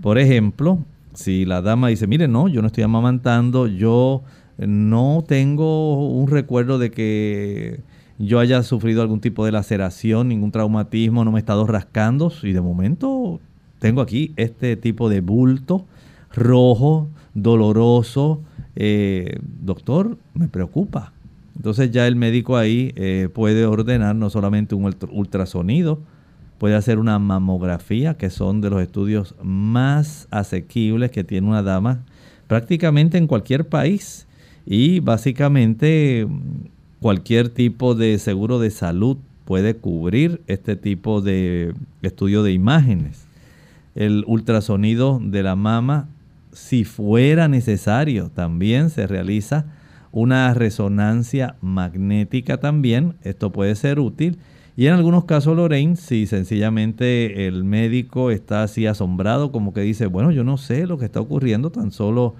[0.00, 0.78] Por ejemplo,
[1.14, 4.22] si la dama dice, mire, no, yo no estoy amamantando, yo
[4.58, 7.80] no tengo un recuerdo de que
[8.18, 12.52] yo haya sufrido algún tipo de laceración, ningún traumatismo, no me he estado rascando, y
[12.52, 13.40] de momento
[13.78, 15.84] tengo aquí este tipo de bulto
[16.34, 18.42] rojo, doloroso.
[18.76, 21.12] Eh, doctor, me preocupa.
[21.56, 26.00] Entonces ya el médico ahí eh, puede ordenar no solamente un ultrasonido,
[26.58, 32.04] puede hacer una mamografía, que son de los estudios más asequibles que tiene una dama
[32.48, 34.26] prácticamente en cualquier país.
[34.66, 36.26] Y básicamente
[37.04, 43.26] cualquier tipo de seguro de salud puede cubrir este tipo de estudio de imágenes
[43.94, 46.08] el ultrasonido de la mama.
[46.54, 49.66] Si fuera necesario, también se realiza
[50.12, 53.16] una resonancia magnética también.
[53.22, 54.38] Esto puede ser útil.
[54.74, 60.06] Y en algunos casos, Lorraine, si sencillamente el médico está así asombrado, como que dice,
[60.06, 62.34] bueno, yo no sé lo que está ocurriendo, tan solo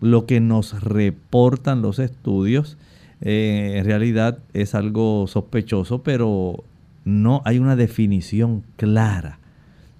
[0.00, 2.76] lo que nos reportan los estudios,
[3.20, 6.64] eh, en realidad es algo sospechoso, pero
[7.04, 9.38] no hay una definición clara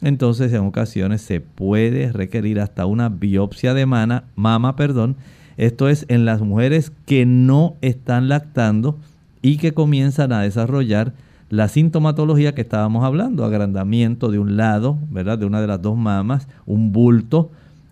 [0.00, 5.16] entonces en ocasiones se puede requerir hasta una biopsia de mama, mama, perdón.
[5.56, 8.98] Esto es en las mujeres que no están lactando
[9.42, 11.14] y que comienzan a desarrollar
[11.50, 15.38] la sintomatología que estábamos hablando, agrandamiento de un lado, ¿verdad?
[15.38, 17.50] De una de las dos mamas, un bulto,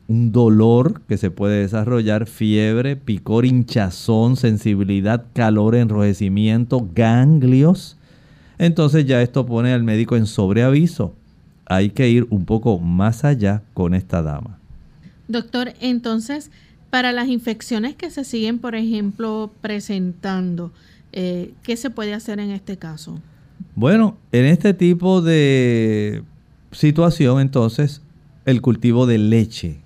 [0.08, 7.96] un dolor que se puede desarrollar, fiebre, picor, hinchazón, sensibilidad, calor, enrojecimiento, ganglios.
[8.58, 11.14] Entonces ya esto pone al médico en sobreaviso
[11.66, 14.58] hay que ir un poco más allá con esta dama.
[15.28, 16.50] Doctor, entonces,
[16.90, 20.72] para las infecciones que se siguen, por ejemplo, presentando,
[21.12, 23.20] eh, ¿qué se puede hacer en este caso?
[23.74, 26.22] Bueno, en este tipo de
[26.70, 28.00] situación, entonces,
[28.44, 29.80] el cultivo de leche,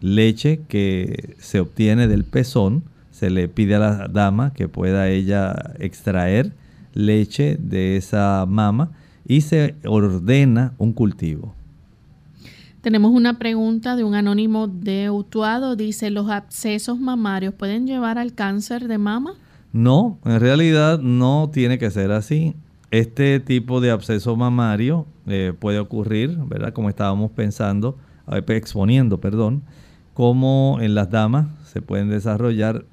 [0.00, 5.74] leche que se obtiene del pezón, se le pide a la dama que pueda ella
[5.78, 6.52] extraer
[6.92, 8.90] leche de esa mama
[9.26, 11.54] y se ordena un cultivo.
[12.80, 15.74] Tenemos una pregunta de un anónimo de Utuado.
[15.74, 19.34] Dice, ¿los abscesos mamarios pueden llevar al cáncer de mama?
[19.72, 22.54] No, en realidad no tiene que ser así.
[22.92, 26.72] Este tipo de absceso mamario eh, puede ocurrir, ¿verdad?
[26.72, 27.98] Como estábamos pensando,
[28.46, 29.62] exponiendo, perdón,
[30.16, 32.84] como en las damas se pueden desarrollar,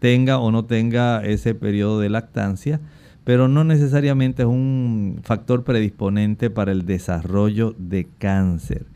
[0.00, 2.80] tenga o no tenga ese periodo de lactancia
[3.24, 8.86] pero no necesariamente es un factor predisponente para el desarrollo de cáncer.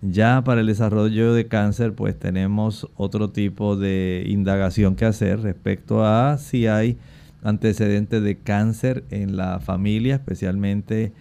[0.00, 6.04] Ya para el desarrollo de cáncer pues tenemos otro tipo de indagación que hacer respecto
[6.04, 6.96] a si hay
[7.42, 11.12] antecedentes de cáncer en la familia, especialmente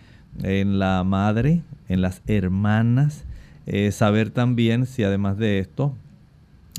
[0.42, 3.26] en la madre, en las hermanas.
[3.74, 5.96] Eh, saber también si además de esto,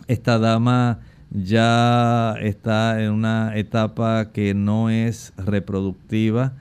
[0.09, 6.53] esta dama ya está en una etapa que no es reproductiva.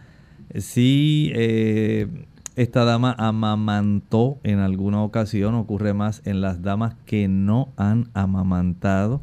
[0.58, 2.08] Si eh,
[2.56, 9.20] esta dama amamantó en alguna ocasión, ocurre más en las damas que no han amamantado.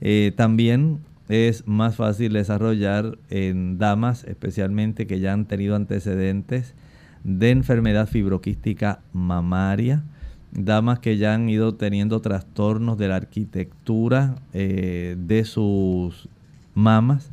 [0.00, 6.76] Eh, también es más fácil desarrollar en damas, especialmente que ya han tenido antecedentes
[7.24, 10.04] de enfermedad fibroquística mamaria,
[10.52, 16.28] damas que ya han ido teniendo trastornos de la arquitectura eh, de sus
[16.74, 17.30] mamas,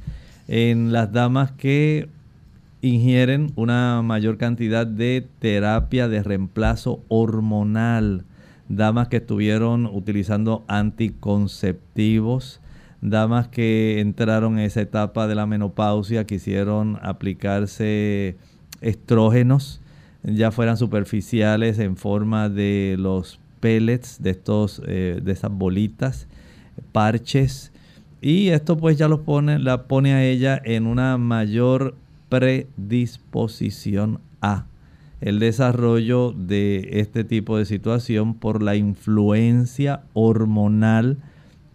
[0.48, 2.10] en las damas que
[2.82, 8.24] ingieren una mayor cantidad de terapia de reemplazo hormonal,
[8.70, 12.62] damas que estuvieron utilizando anticonceptivos,
[13.02, 18.38] damas que entraron en esa etapa de la menopausia, quisieron aplicarse
[18.82, 19.82] estrógenos,
[20.24, 26.28] ya fueran superficiales en forma de los pellets, de, estos, eh, de esas bolitas,
[26.92, 27.72] parches,
[28.22, 31.96] y esto pues ya los pone, la pone a ella en una mayor
[32.28, 34.66] predisposición a
[35.22, 41.18] el desarrollo de este tipo de situación por la influencia hormonal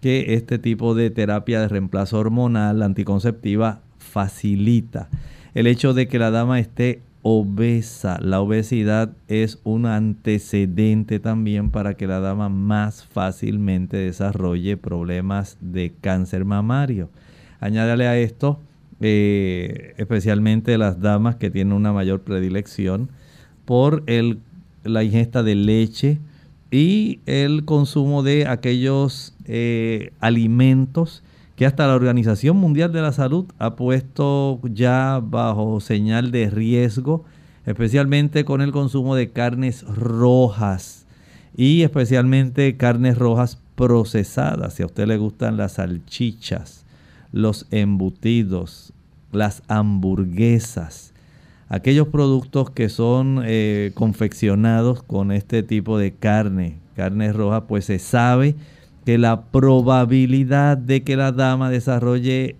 [0.00, 5.08] que este tipo de terapia de reemplazo hormonal anticonceptiva facilita.
[5.54, 11.94] El hecho de que la dama esté obesa, la obesidad es un antecedente también para
[11.94, 17.08] que la dama más fácilmente desarrolle problemas de cáncer mamario.
[17.60, 18.60] Añádale a esto
[19.00, 23.08] eh, especialmente las damas que tienen una mayor predilección
[23.64, 24.40] por el,
[24.82, 26.18] la ingesta de leche
[26.70, 31.23] y el consumo de aquellos eh, alimentos
[31.56, 37.24] que hasta la Organización Mundial de la Salud ha puesto ya bajo señal de riesgo,
[37.64, 41.06] especialmente con el consumo de carnes rojas
[41.56, 44.74] y especialmente carnes rojas procesadas.
[44.74, 46.84] Si a usted le gustan las salchichas,
[47.30, 48.92] los embutidos,
[49.30, 51.12] las hamburguesas,
[51.68, 58.00] aquellos productos que son eh, confeccionados con este tipo de carne, carne roja, pues se
[58.00, 58.56] sabe
[59.04, 62.56] que la probabilidad de que la dama desarrolle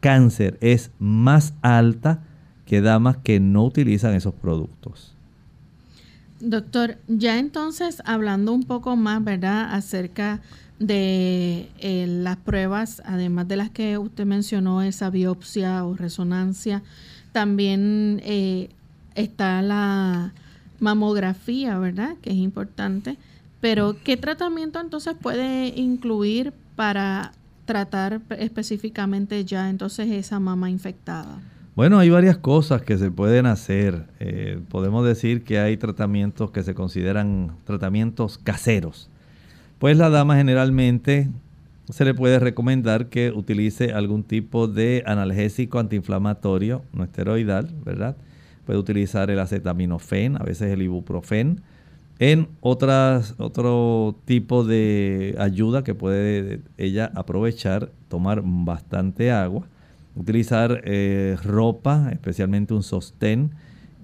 [0.00, 2.22] cáncer es más alta
[2.66, 5.14] que damas que no utilizan esos productos.
[6.40, 10.40] Doctor, ya entonces hablando un poco más, ¿verdad?, acerca
[10.78, 16.82] de eh, las pruebas, además de las que usted mencionó, esa biopsia o resonancia,
[17.32, 18.68] también eh,
[19.16, 20.32] está la
[20.78, 22.14] mamografía, ¿verdad?
[22.22, 23.16] Que es importante.
[23.60, 27.32] Pero, ¿qué tratamiento entonces puede incluir para
[27.64, 31.40] tratar específicamente ya entonces esa mama infectada?
[31.74, 34.06] Bueno, hay varias cosas que se pueden hacer.
[34.20, 39.10] Eh, podemos decir que hay tratamientos que se consideran tratamientos caseros
[39.78, 41.28] pues la dama generalmente
[41.88, 48.16] se le puede recomendar que utilice algún tipo de analgésico antiinflamatorio no esteroidal, ¿verdad?
[48.66, 51.62] Puede utilizar el acetaminofén, a veces el ibuprofen.
[52.20, 59.68] En otras, otro tipo de ayuda que puede ella aprovechar, tomar bastante agua,
[60.16, 63.52] utilizar eh, ropa, especialmente un sostén,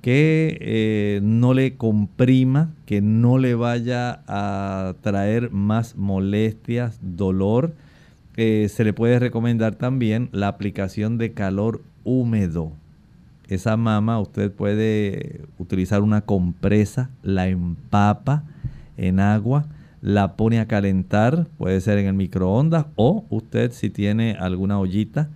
[0.00, 7.72] que eh, no le comprima, que no le vaya a traer más molestias, dolor.
[8.36, 12.72] Eh, se le puede recomendar también la aplicación de calor húmedo.
[13.48, 18.44] Esa mama usted puede utilizar una compresa, la empapa
[18.96, 19.66] en agua,
[20.00, 25.28] la pone a calentar, puede ser en el microondas o usted si tiene alguna ollita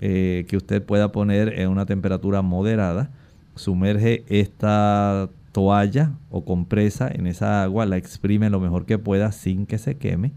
[0.00, 3.10] eh, que usted pueda poner en una temperatura moderada,
[3.54, 9.66] sumerge esta toalla o compresa en esa agua, la exprime lo mejor que pueda sin
[9.66, 10.32] que se queme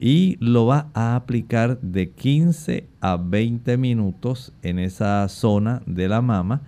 [0.00, 6.20] y lo va a aplicar de 15 a 20 minutos en esa zona de la
[6.20, 6.62] mama.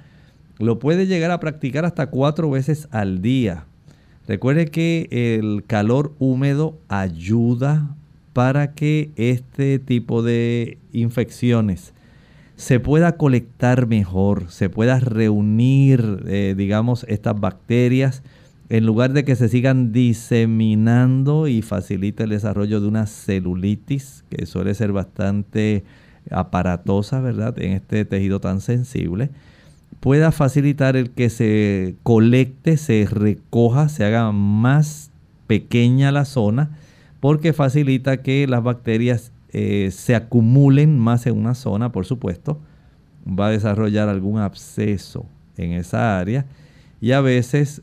[0.58, 3.64] Lo puede llegar a practicar hasta cuatro veces al día.
[4.26, 7.94] Recuerde que el calor húmedo ayuda
[8.32, 11.92] para que este tipo de infecciones
[12.56, 18.22] se pueda colectar mejor, se pueda reunir, eh, digamos, estas bacterias,
[18.70, 24.46] en lugar de que se sigan diseminando y facilite el desarrollo de una celulitis, que
[24.46, 25.82] suele ser bastante
[26.30, 27.58] aparatosa, ¿verdad?
[27.58, 29.30] En este tejido tan sensible,
[29.98, 35.10] pueda facilitar el que se colecte, se recoja, se haga más
[35.48, 36.78] pequeña la zona,
[37.18, 42.60] porque facilita que las bacterias eh, se acumulen más en una zona, por supuesto,
[43.26, 46.46] va a desarrollar algún absceso en esa área
[47.00, 47.82] y a veces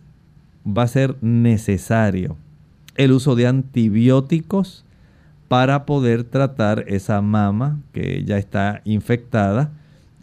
[0.68, 2.36] va a ser necesario
[2.96, 4.84] el uso de antibióticos
[5.48, 9.72] para poder tratar esa mama que ya está infectada.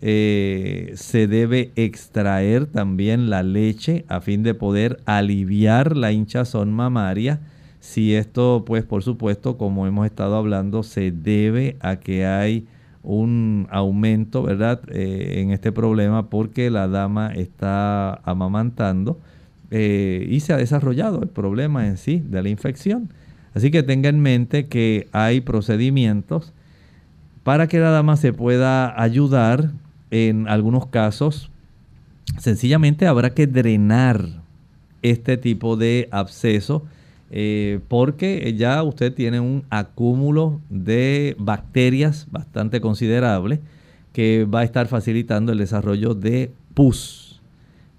[0.02, 7.40] Eh, se debe extraer también la leche a fin de poder aliviar la hinchazón mamaria.
[7.80, 12.66] Si esto, pues por supuesto, como hemos estado hablando, se debe a que hay
[13.02, 14.80] un aumento, ¿verdad?
[14.88, 19.20] Eh, en este problema porque la dama está amamantando
[19.76, 23.12] eh, y se ha desarrollado el problema en sí de la infección.
[23.54, 26.52] Así que tenga en mente que hay procedimientos
[27.42, 29.72] para que la dama se pueda ayudar
[30.12, 31.50] en algunos casos.
[32.38, 34.24] Sencillamente habrá que drenar
[35.02, 36.84] este tipo de absceso
[37.32, 43.58] eh, porque ya usted tiene un acúmulo de bacterias bastante considerable
[44.12, 47.23] que va a estar facilitando el desarrollo de pus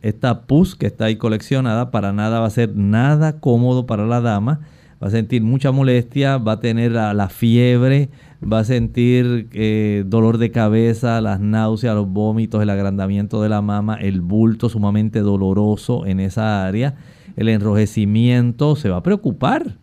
[0.08, 4.22] esta pus que está ahí coleccionada para nada va a ser nada cómodo para la
[4.22, 4.62] dama.
[5.04, 8.10] Va a sentir mucha molestia, va a tener la, fiebre,
[8.42, 13.62] va a sentir eh, dolor de cabeza, las náuseas, los vómitos, el agrandamiento de la
[13.62, 16.96] mama, el bulto sumamente doloroso en esa área,
[17.36, 19.78] el enrojecimiento, se va a preocupar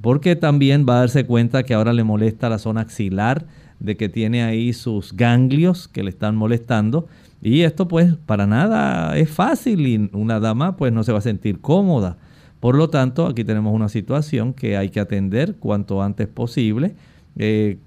[0.00, 3.46] porque también va a darse cuenta que ahora le molesta la zona axilar,
[3.78, 7.06] de que tiene ahí sus ganglios que le están molestando
[7.42, 11.22] y esto pues para nada es fácil y una dama pues no se va a
[11.22, 12.16] sentir cómoda.
[12.60, 16.94] Por lo tanto, aquí tenemos una situación que hay que atender cuanto antes posible.
[17.36, 17.78] Eh,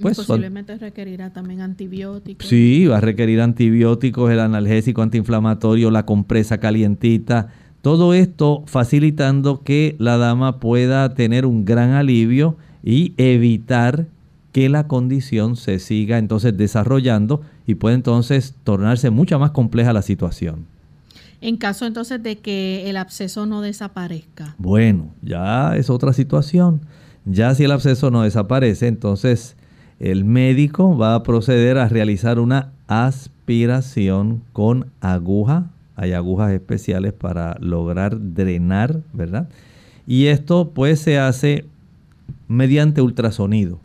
[0.00, 2.48] pues Posiblemente requerirá también antibióticos.
[2.48, 7.52] Sí, va a requerir antibióticos, el analgésico antiinflamatorio, la compresa calientita.
[7.82, 14.06] Todo esto facilitando que la dama pueda tener un gran alivio y evitar
[14.52, 20.02] que la condición se siga entonces desarrollando y puede entonces tornarse mucho más compleja la
[20.02, 20.66] situación.
[21.40, 24.54] En caso entonces de que el absceso no desaparezca.
[24.58, 26.80] Bueno, ya es otra situación.
[27.26, 29.56] Ya si el absceso no desaparece, entonces
[30.00, 35.70] el médico va a proceder a realizar una aspiración con aguja.
[35.96, 39.48] Hay agujas especiales para lograr drenar, ¿verdad?
[40.06, 41.66] Y esto pues se hace
[42.48, 43.80] mediante ultrasonido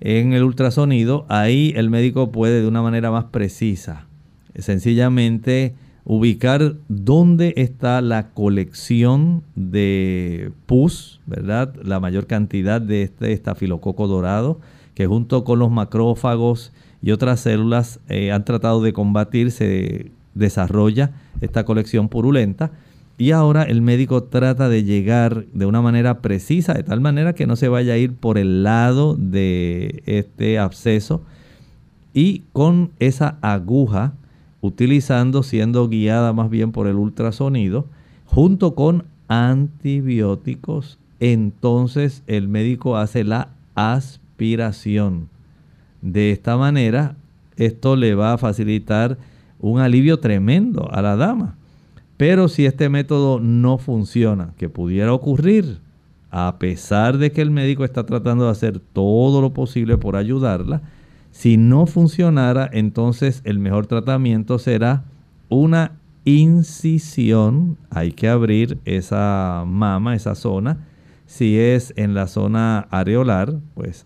[0.00, 4.06] en el ultrasonido, ahí el médico puede de una manera más precisa,
[4.58, 5.74] sencillamente
[6.04, 11.74] ubicar dónde está la colección de pus, ¿verdad?
[11.82, 14.60] La mayor cantidad de este estafilococo dorado,
[14.94, 16.72] que junto con los macrófagos
[17.02, 22.72] y otras células eh, han tratado de combatir, se desarrolla esta colección purulenta
[23.20, 27.46] y ahora el médico trata de llegar de una manera precisa, de tal manera que
[27.46, 31.20] no se vaya a ir por el lado de este absceso.
[32.14, 34.14] Y con esa aguja,
[34.62, 37.84] utilizando, siendo guiada más bien por el ultrasonido,
[38.24, 45.28] junto con antibióticos, entonces el médico hace la aspiración.
[46.00, 47.16] De esta manera,
[47.58, 49.18] esto le va a facilitar
[49.58, 51.58] un alivio tremendo a la dama.
[52.20, 55.80] Pero si este método no funciona, que pudiera ocurrir,
[56.30, 60.82] a pesar de que el médico está tratando de hacer todo lo posible por ayudarla,
[61.30, 65.04] si no funcionara, entonces el mejor tratamiento será
[65.48, 65.92] una
[66.26, 67.78] incisión.
[67.88, 70.88] Hay que abrir esa mama, esa zona.
[71.24, 74.04] Si es en la zona areolar, pues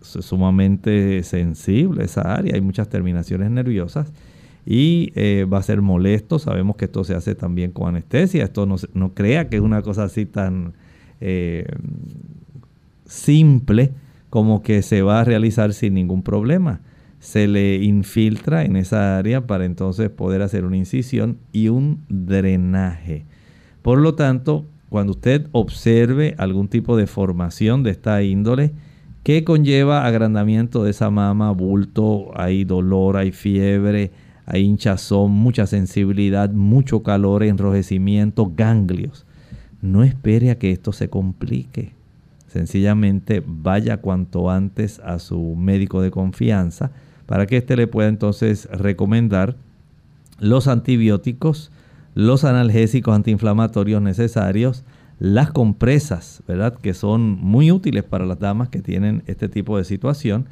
[0.00, 4.12] es sumamente sensible esa área, hay muchas terminaciones nerviosas
[4.66, 6.38] y eh, va a ser molesto.
[6.38, 8.44] Sabemos que esto se hace también con anestesia.
[8.44, 10.74] Esto no, no crea que es una cosa así tan
[11.20, 11.66] eh,
[13.04, 13.92] simple
[14.30, 16.80] como que se va a realizar sin ningún problema.
[17.18, 23.26] Se le infiltra en esa área para entonces poder hacer una incisión y un drenaje.
[23.82, 28.72] Por lo tanto, cuando usted observe algún tipo de formación de esta índole,
[29.22, 34.12] que conlleva agrandamiento de esa mama, bulto, hay dolor, hay fiebre,
[34.52, 39.24] hay hinchazón, mucha sensibilidad, mucho calor, enrojecimiento, ganglios.
[39.80, 41.92] No espere a que esto se complique.
[42.48, 46.90] Sencillamente vaya cuanto antes a su médico de confianza
[47.26, 49.54] para que éste le pueda entonces recomendar
[50.40, 51.70] los antibióticos,
[52.16, 54.82] los analgésicos antiinflamatorios necesarios,
[55.20, 56.74] las compresas, ¿verdad?
[56.74, 60.46] Que son muy útiles para las damas que tienen este tipo de situación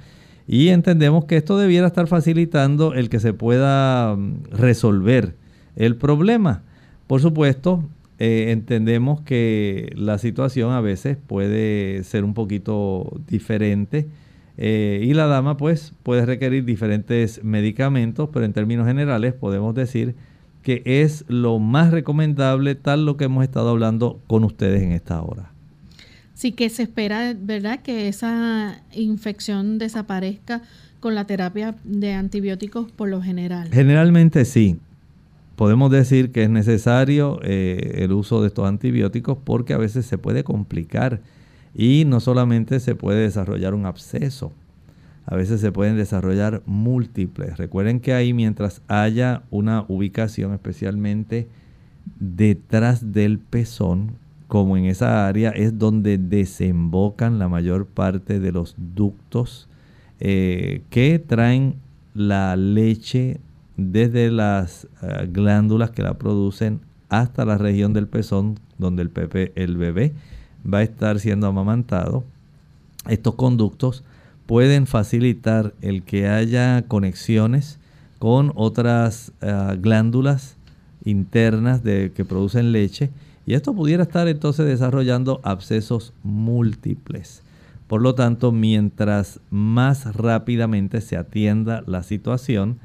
[0.49, 5.35] y entendemos que esto debiera estar facilitando el que se pueda mm, resolver
[5.77, 6.63] el problema.
[7.07, 7.85] Por supuesto,
[8.19, 14.09] eh, entendemos que la situación a veces puede ser un poquito diferente
[14.57, 20.17] eh, y la dama pues puede requerir diferentes medicamentos, pero en términos generales podemos decir
[20.63, 25.21] que es lo más recomendable, tal lo que hemos estado hablando con ustedes en esta
[25.23, 25.58] hora.
[26.39, 30.63] Sí que se espera, ¿verdad?, que esa infección desaparezca
[31.01, 33.71] con la terapia de antibióticos por lo general.
[33.73, 34.79] Generalmente sí.
[35.57, 40.17] Podemos decir que es necesario eh, el uso de estos antibióticos porque a veces se
[40.17, 41.23] puede complicar
[41.75, 44.53] y no solamente se puede desarrollar un absceso,
[45.27, 47.57] a veces se pueden desarrollar múltiples.
[47.57, 51.49] Recuerden que ahí mientras haya una ubicación especialmente
[52.21, 54.13] detrás del pezón,
[54.49, 59.69] como en esa área es donde desembocan la mayor parte de los ductos
[60.21, 61.77] eh, que traen
[62.15, 63.41] la leche
[63.77, 66.81] desde las eh, glándulas que la producen
[67.11, 70.15] hasta la región del pezón donde el, bebé
[70.67, 72.25] va a estar siendo amamantado.
[73.07, 74.03] Estos conductos
[74.47, 77.79] pueden facilitar el que haya conexiones
[78.19, 80.57] con otras eh, glándulas
[81.05, 83.11] internas de, que producen leche
[83.49, 87.43] y esto pudiera estar entonces desarrollando abscesos múltiples.
[87.87, 92.79] Por lo tanto, mientras más rápidamente se atienda la situación,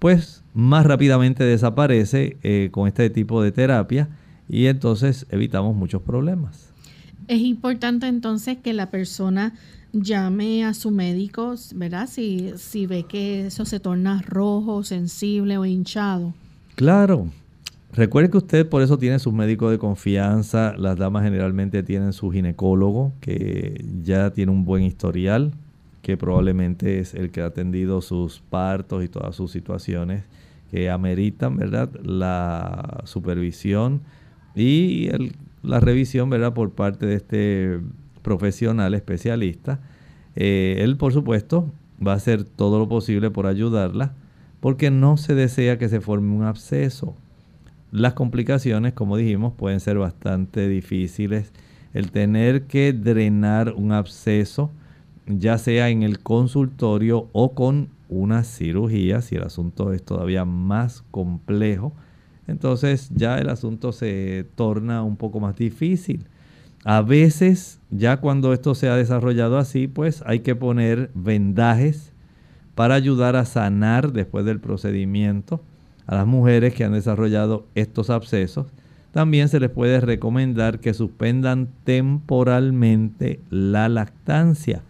[0.00, 4.08] pues más rápidamente desaparece eh, con este tipo de terapia
[4.48, 6.72] y entonces evitamos muchos problemas.
[7.28, 9.54] Es importante entonces que la persona
[9.92, 12.08] llame a su médico, ¿verdad?
[12.08, 16.34] Si, si ve que eso se torna rojo, sensible o hinchado.
[16.74, 17.28] Claro.
[17.94, 20.74] Recuerde que usted por eso tiene su médico de confianza.
[20.76, 25.52] Las damas generalmente tienen su ginecólogo que ya tiene un buen historial
[26.02, 30.24] que probablemente es el que ha atendido sus partos y todas sus situaciones
[30.72, 31.88] que ameritan, ¿verdad?
[32.02, 34.02] La supervisión
[34.56, 35.08] y
[35.62, 36.52] la revisión, ¿verdad?
[36.52, 37.80] Por parte de este
[38.22, 39.78] profesional especialista.
[40.34, 41.72] Eh, él, por supuesto,
[42.04, 44.14] va a hacer todo lo posible por ayudarla
[44.58, 47.16] porque no se desea que se forme un absceso.
[47.94, 51.52] Las complicaciones, como dijimos, pueden ser bastante difíciles.
[51.92, 54.72] El tener que drenar un absceso,
[55.28, 61.04] ya sea en el consultorio o con una cirugía, si el asunto es todavía más
[61.12, 61.92] complejo,
[62.48, 66.26] entonces ya el asunto se torna un poco más difícil.
[66.82, 72.12] A veces, ya cuando esto se ha desarrollado así, pues hay que poner vendajes
[72.74, 75.60] para ayudar a sanar después del procedimiento.
[76.06, 78.66] A las mujeres que han desarrollado estos abscesos,
[79.12, 84.82] también se les puede recomendar que suspendan temporalmente la lactancia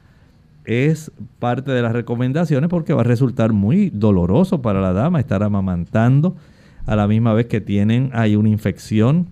[0.64, 5.42] es parte de las recomendaciones porque va a resultar muy doloroso para la dama estar
[5.42, 6.36] amamantando
[6.86, 9.28] a la misma vez que tienen una infección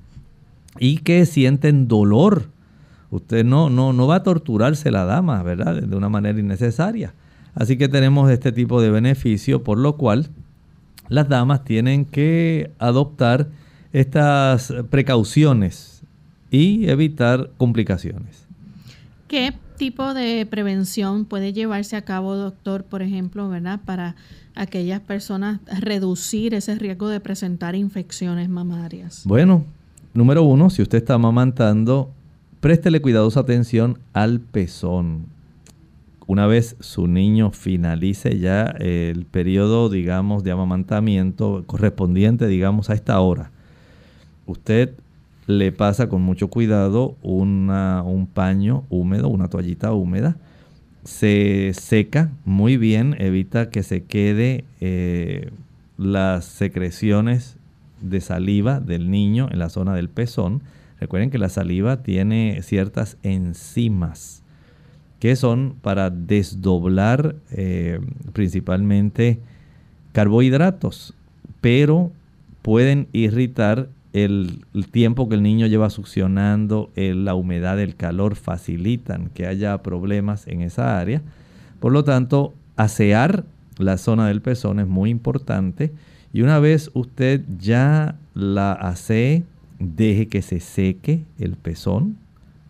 [0.79, 2.49] y que sienten dolor.
[3.11, 5.83] Usted no, no, no va a torturarse la dama, ¿verdad?
[5.83, 7.13] De una manera innecesaria.
[7.55, 10.31] Así que tenemos este tipo de beneficio, por lo cual
[11.09, 13.49] las damas tienen que adoptar
[13.93, 16.03] estas precauciones
[16.51, 18.47] y evitar complicaciones.
[19.29, 23.81] ¿Qué tipo de prevención puede llevarse a cabo, doctor, por ejemplo, ¿verdad?
[23.85, 24.15] Para
[24.55, 29.23] aquellas personas reducir ese riesgo de presentar infecciones mamarias.
[29.25, 29.65] Bueno,
[30.15, 32.11] número uno, si usted está amamantando,
[32.61, 35.27] préstele cuidadosa atención al pezón.
[36.27, 43.19] Una vez su niño finalice ya el periodo, digamos, de amamantamiento correspondiente, digamos, a esta
[43.21, 43.51] hora,
[44.47, 44.95] usted
[45.47, 50.37] le pasa con mucho cuidado un paño húmedo, una toallita húmeda.
[51.05, 55.51] Se seca muy bien, evita que se quede eh,
[55.99, 57.57] las secreciones
[58.01, 60.63] de saliva del niño en la zona del pezón.
[61.01, 64.42] Recuerden que la saliva tiene ciertas enzimas
[65.23, 68.01] que son para desdoblar eh,
[68.33, 69.39] principalmente
[70.11, 71.15] carbohidratos,
[71.61, 72.11] pero
[72.61, 79.47] pueden irritar el, tiempo que el niño lleva succionando, la humedad, el calor facilitan que
[79.47, 81.23] haya problemas en esa área.
[81.79, 83.45] Por lo tanto, asear
[83.79, 85.93] la zona del pezón es muy importante.
[86.33, 89.45] Y una vez usted ya la asee,
[89.79, 92.17] deje que se seque el pezón.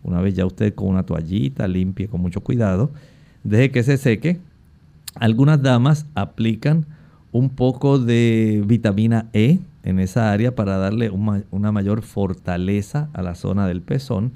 [0.03, 2.91] Una vez ya usted con una toallita limpie con mucho cuidado,
[3.43, 4.39] deje que se seque.
[5.15, 6.85] Algunas damas aplican
[7.31, 13.35] un poco de vitamina E en esa área para darle una, mayor fortaleza a la
[13.35, 14.31] zona del pezón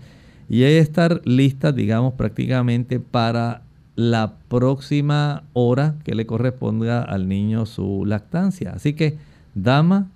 [0.49, 3.61] y estar lista, digamos, prácticamente para
[3.95, 8.71] la próxima hora que le corresponda al niño su lactancia.
[8.73, 9.17] Así que,
[9.55, 10.07] dama,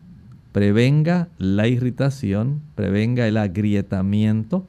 [0.52, 4.66] prevenga la irritación, prevenga el agrietamiento.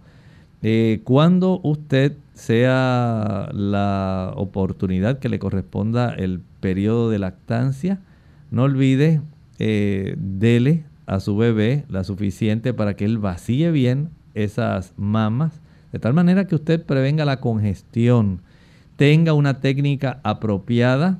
[0.62, 8.00] Eh, cuando usted sea la oportunidad que le corresponda el periodo de lactancia,
[8.50, 9.20] no olvide
[9.58, 15.60] eh, dele a su bebé la suficiente para que él vacíe bien esas mamas,
[15.92, 18.40] de tal manera que usted prevenga la congestión,
[18.96, 21.18] tenga una técnica apropiada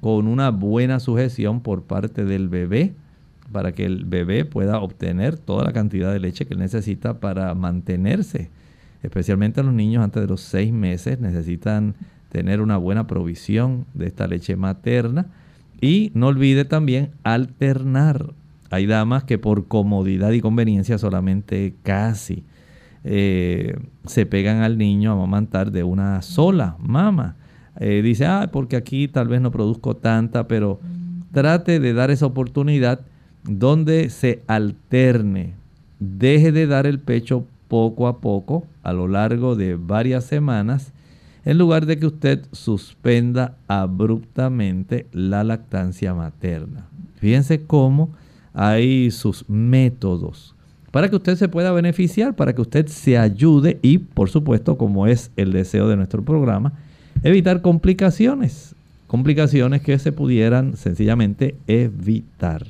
[0.00, 2.94] con una buena sujeción por parte del bebé
[3.52, 8.50] para que el bebé pueda obtener toda la cantidad de leche que necesita para mantenerse.
[9.06, 11.94] Especialmente los niños antes de los seis meses necesitan
[12.28, 15.26] tener una buena provisión de esta leche materna.
[15.80, 18.34] Y no olvide también alternar.
[18.68, 22.42] Hay damas que por comodidad y conveniencia solamente casi
[23.04, 27.36] eh, se pegan al niño a amamantar de una sola mama.
[27.78, 30.80] Eh, dice, ah, porque aquí tal vez no produzco tanta, pero
[31.30, 33.02] trate de dar esa oportunidad
[33.44, 35.54] donde se alterne.
[36.00, 40.92] Deje de dar el pecho poco a poco a lo largo de varias semanas
[41.44, 46.88] en lugar de que usted suspenda abruptamente la lactancia materna.
[47.16, 48.10] Fíjense cómo
[48.52, 50.56] hay sus métodos
[50.96, 55.06] para que usted se pueda beneficiar, para que usted se ayude y, por supuesto, como
[55.06, 56.72] es el deseo de nuestro programa,
[57.22, 58.74] evitar complicaciones,
[59.06, 62.66] complicaciones que se pudieran sencillamente evitar.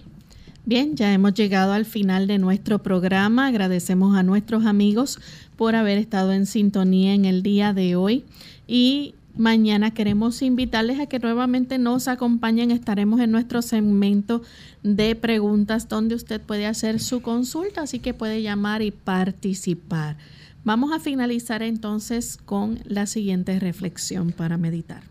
[0.68, 3.46] Bien, ya hemos llegado al final de nuestro programa.
[3.46, 5.20] Agradecemos a nuestros amigos
[5.54, 8.24] por haber estado en sintonía en el día de hoy
[8.66, 12.72] y mañana queremos invitarles a que nuevamente nos acompañen.
[12.72, 14.42] Estaremos en nuestro segmento
[14.82, 20.16] de preguntas donde usted puede hacer su consulta, así que puede llamar y participar.
[20.64, 25.02] Vamos a finalizar entonces con la siguiente reflexión para meditar.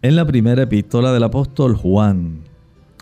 [0.00, 2.40] En la primera epístola del apóstol Juan,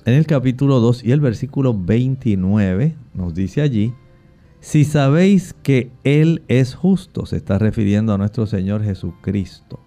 [0.05, 3.95] en el capítulo 2 y el versículo 29 nos dice allí,
[4.61, 9.81] si sabéis que Él es justo, se está refiriendo a nuestro Señor Jesucristo,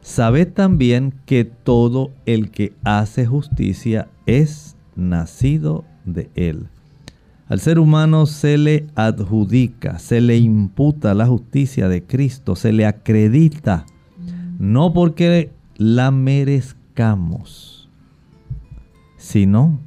[0.00, 6.68] sabed también que todo el que hace justicia es nacido de Él.
[7.48, 12.86] Al ser humano se le adjudica, se le imputa la justicia de Cristo, se le
[12.86, 13.86] acredita,
[14.58, 17.69] no porque la merezcamos,
[19.30, 19.78] sino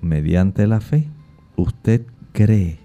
[0.00, 1.10] mediante la fe.
[1.54, 2.78] Usted cree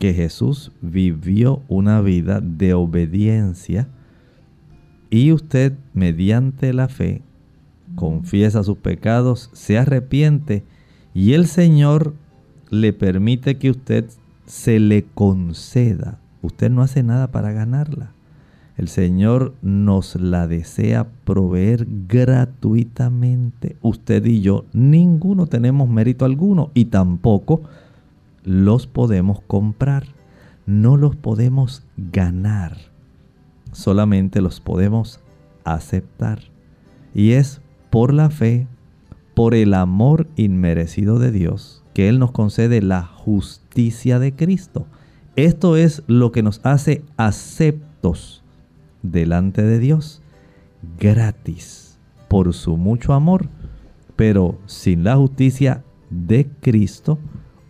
[0.00, 3.86] que Jesús vivió una vida de obediencia
[5.08, 7.22] y usted mediante la fe
[7.94, 10.64] confiesa sus pecados, se arrepiente
[11.14, 12.16] y el Señor
[12.70, 14.06] le permite que usted
[14.46, 16.18] se le conceda.
[16.42, 18.14] Usted no hace nada para ganarla.
[18.80, 23.76] El Señor nos la desea proveer gratuitamente.
[23.82, 27.60] Usted y yo, ninguno tenemos mérito alguno y tampoco
[28.42, 30.06] los podemos comprar.
[30.64, 32.78] No los podemos ganar.
[33.70, 35.20] Solamente los podemos
[35.64, 36.40] aceptar.
[37.14, 37.60] Y es
[37.90, 38.66] por la fe,
[39.34, 44.86] por el amor inmerecido de Dios, que Él nos concede la justicia de Cristo.
[45.36, 48.39] Esto es lo que nos hace aceptos
[49.02, 50.22] delante de Dios
[50.98, 51.98] gratis
[52.28, 53.48] por su mucho amor,
[54.16, 57.18] pero sin la justicia de Cristo,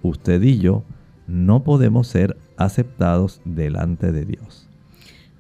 [0.03, 0.85] usted y yo
[1.27, 4.67] no podemos ser aceptados delante de Dios.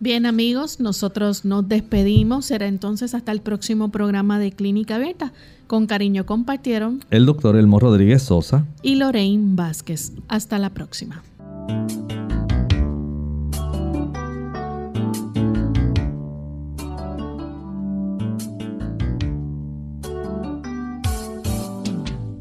[0.03, 2.47] Bien amigos, nosotros nos despedimos.
[2.47, 5.34] Será entonces hasta el próximo programa de Clínica Abierta.
[5.66, 10.12] Con cariño compartieron el doctor Elmo Rodríguez Sosa y Lorraine Vázquez.
[10.28, 11.22] Hasta la próxima.